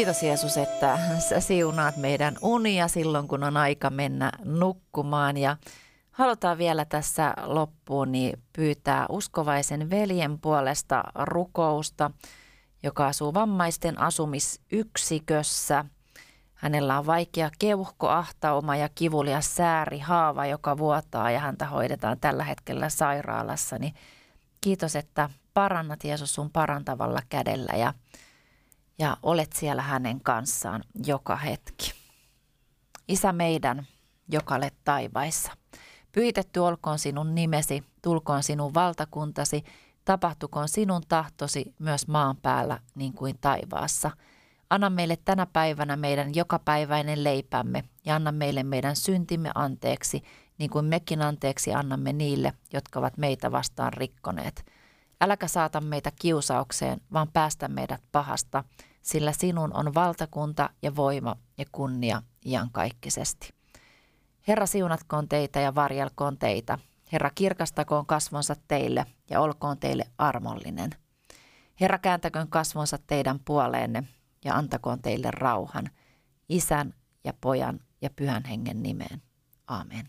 Kiitos 0.00 0.22
Jeesus, 0.22 0.56
että 0.56 0.98
sä 1.28 1.40
siunaat 1.40 1.96
meidän 1.96 2.36
unia 2.42 2.88
silloin, 2.88 3.28
kun 3.28 3.44
on 3.44 3.56
aika 3.56 3.90
mennä 3.90 4.32
nukkumaan. 4.44 5.36
Ja 5.36 5.56
halutaan 6.10 6.58
vielä 6.58 6.84
tässä 6.84 7.34
loppuun 7.42 8.12
niin 8.12 8.42
pyytää 8.52 9.06
uskovaisen 9.08 9.90
veljen 9.90 10.38
puolesta 10.38 11.04
rukousta, 11.14 12.10
joka 12.82 13.06
asuu 13.06 13.34
vammaisten 13.34 14.00
asumisyksikössä. 14.00 15.84
Hänellä 16.54 16.98
on 16.98 17.06
vaikea 17.06 17.50
keuhkoahtauma 17.58 18.76
ja 18.76 18.88
kivulias 18.94 19.56
haava, 20.02 20.46
joka 20.46 20.78
vuotaa 20.78 21.30
ja 21.30 21.40
häntä 21.40 21.66
hoidetaan 21.66 22.20
tällä 22.20 22.44
hetkellä 22.44 22.88
sairaalassa. 22.88 23.78
Niin 23.78 23.94
kiitos, 24.60 24.96
että 24.96 25.30
parannat 25.54 26.04
Jeesus 26.04 26.34
sun 26.34 26.50
parantavalla 26.50 27.20
kädellä 27.28 27.72
ja 27.76 27.94
ja 29.00 29.16
olet 29.22 29.52
siellä 29.52 29.82
hänen 29.82 30.20
kanssaan 30.20 30.84
joka 31.06 31.36
hetki. 31.36 31.92
Isä 33.08 33.32
meidän, 33.32 33.86
joka 34.28 34.54
olet 34.54 34.74
taivaissa, 34.84 35.52
pyytetty 36.12 36.60
olkoon 36.60 36.98
sinun 36.98 37.34
nimesi, 37.34 37.84
tulkoon 38.02 38.42
sinun 38.42 38.74
valtakuntasi, 38.74 39.64
tapahtukoon 40.04 40.68
sinun 40.68 41.02
tahtosi 41.08 41.74
myös 41.78 42.08
maan 42.08 42.36
päällä 42.36 42.78
niin 42.94 43.12
kuin 43.12 43.38
taivaassa. 43.40 44.10
Anna 44.70 44.90
meille 44.90 45.18
tänä 45.24 45.46
päivänä 45.46 45.96
meidän 45.96 46.34
jokapäiväinen 46.34 47.24
leipämme 47.24 47.84
ja 48.04 48.16
anna 48.16 48.32
meille 48.32 48.62
meidän 48.62 48.96
syntimme 48.96 49.50
anteeksi, 49.54 50.22
niin 50.58 50.70
kuin 50.70 50.84
mekin 50.84 51.22
anteeksi 51.22 51.74
annamme 51.74 52.12
niille, 52.12 52.52
jotka 52.72 52.98
ovat 52.98 53.16
meitä 53.16 53.52
vastaan 53.52 53.92
rikkoneet. 53.92 54.66
Äläkä 55.20 55.48
saata 55.48 55.80
meitä 55.80 56.12
kiusaukseen, 56.20 57.00
vaan 57.12 57.28
päästä 57.32 57.68
meidät 57.68 58.02
pahasta– 58.12 58.64
sillä 59.02 59.32
sinun 59.32 59.76
on 59.76 59.94
valtakunta 59.94 60.70
ja 60.82 60.96
voima 60.96 61.36
ja 61.58 61.64
kunnia 61.72 62.22
iankaikkisesti. 62.46 63.54
Herra 64.48 64.66
siunatkoon 64.66 65.28
teitä 65.28 65.60
ja 65.60 65.74
varjelkoon 65.74 66.38
teitä. 66.38 66.78
Herra 67.12 67.30
kirkastakoon 67.34 68.06
kasvonsa 68.06 68.54
teille 68.68 69.06
ja 69.30 69.40
olkoon 69.40 69.78
teille 69.78 70.04
armollinen. 70.18 70.90
Herra 71.80 71.98
kääntäköön 71.98 72.48
kasvonsa 72.48 72.98
teidän 73.06 73.40
puoleenne 73.44 74.04
ja 74.44 74.54
antakoon 74.54 75.02
teille 75.02 75.30
rauhan, 75.30 75.90
isän 76.48 76.94
ja 77.24 77.32
pojan 77.40 77.80
ja 78.02 78.10
pyhän 78.16 78.44
hengen 78.44 78.82
nimeen. 78.82 79.22
Amen. 79.66 80.08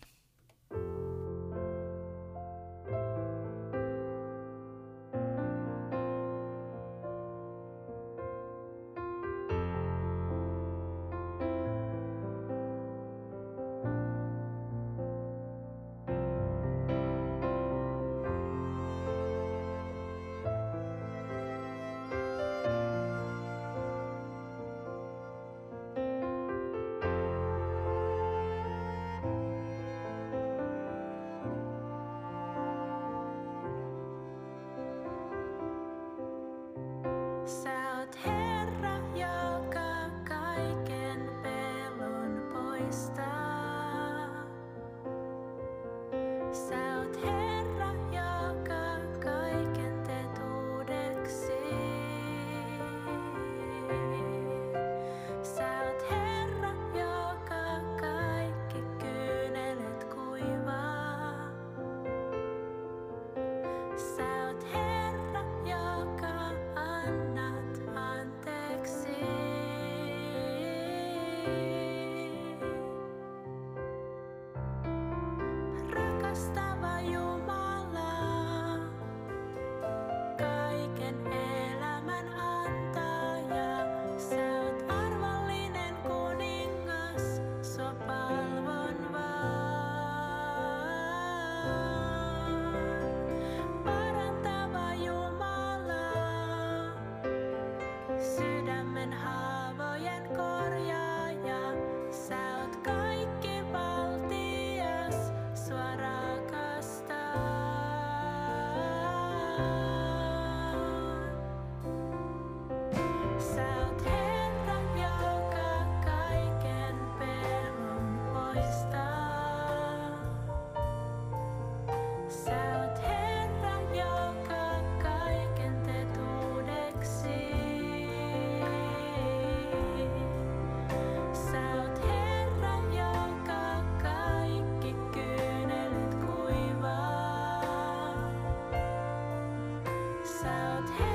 held 140.90 141.11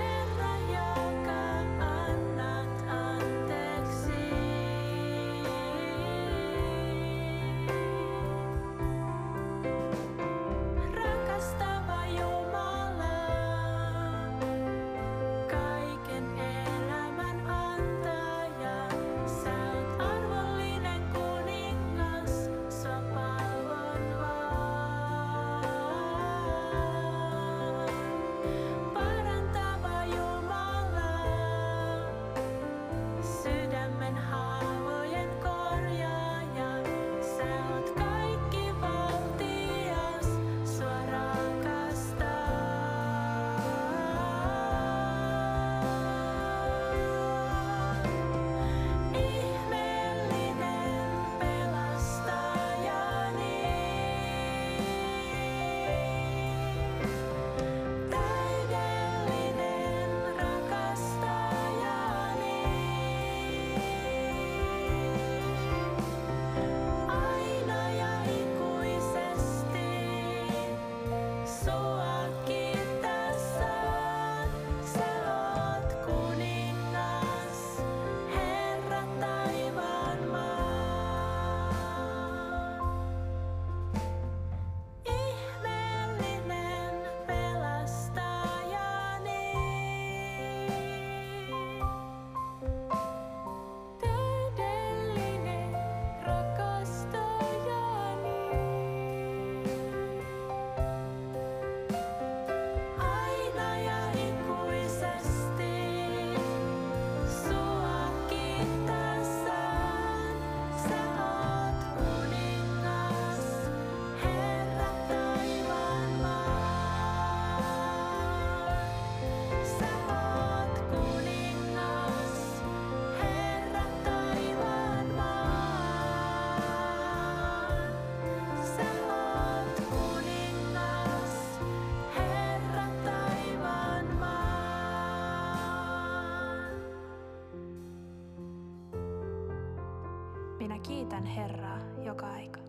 Herraa 141.36 141.80
joka 142.02 142.28
aika. 142.28 142.60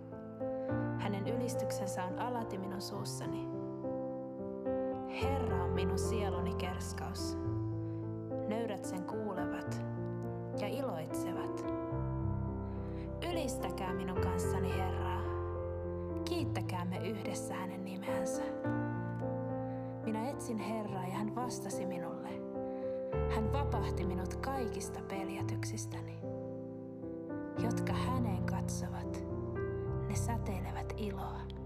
Hänen 0.99 1.29
ylistyksensä 1.29 2.05
on 2.05 2.19
alati 2.19 2.59
minun 2.59 2.81
suussani. 2.81 3.49
Herra 5.23 5.65
on 5.65 5.71
minun 5.71 5.99
sieluni 5.99 6.55
kerskaus. 6.55 7.39
Nöyrät 8.49 8.85
sen 8.85 9.03
kuulevat 9.03 9.83
ja 10.61 10.69
iloitsevat. 10.69 11.67
Ylistäkää 13.31 13.95
minun 13.95 14.21
kanssani 14.21 14.77
Herraa. 14.77 15.23
Kiittäkäämme 16.25 17.09
yhdessä 17.09 17.55
hänen 17.55 17.85
nimeänsä. 17.85 18.43
Minä 20.05 20.31
etsin 20.31 20.59
Herraa 20.59 21.05
ja 21.05 21.15
hän 21.15 21.35
vastasi 21.35 21.87
minulle. 21.87 22.29
Hän 23.35 23.53
vapahti 23.53 24.05
minut 24.05 24.37
kaikista 24.37 25.01
peljätyksistäni. 25.09 26.28
Jotka 27.63 27.93
häneen 27.93 28.45
katsovat, 28.45 29.23
ne 30.09 30.15
säteilevät 30.15 30.95
iloa. 30.97 31.58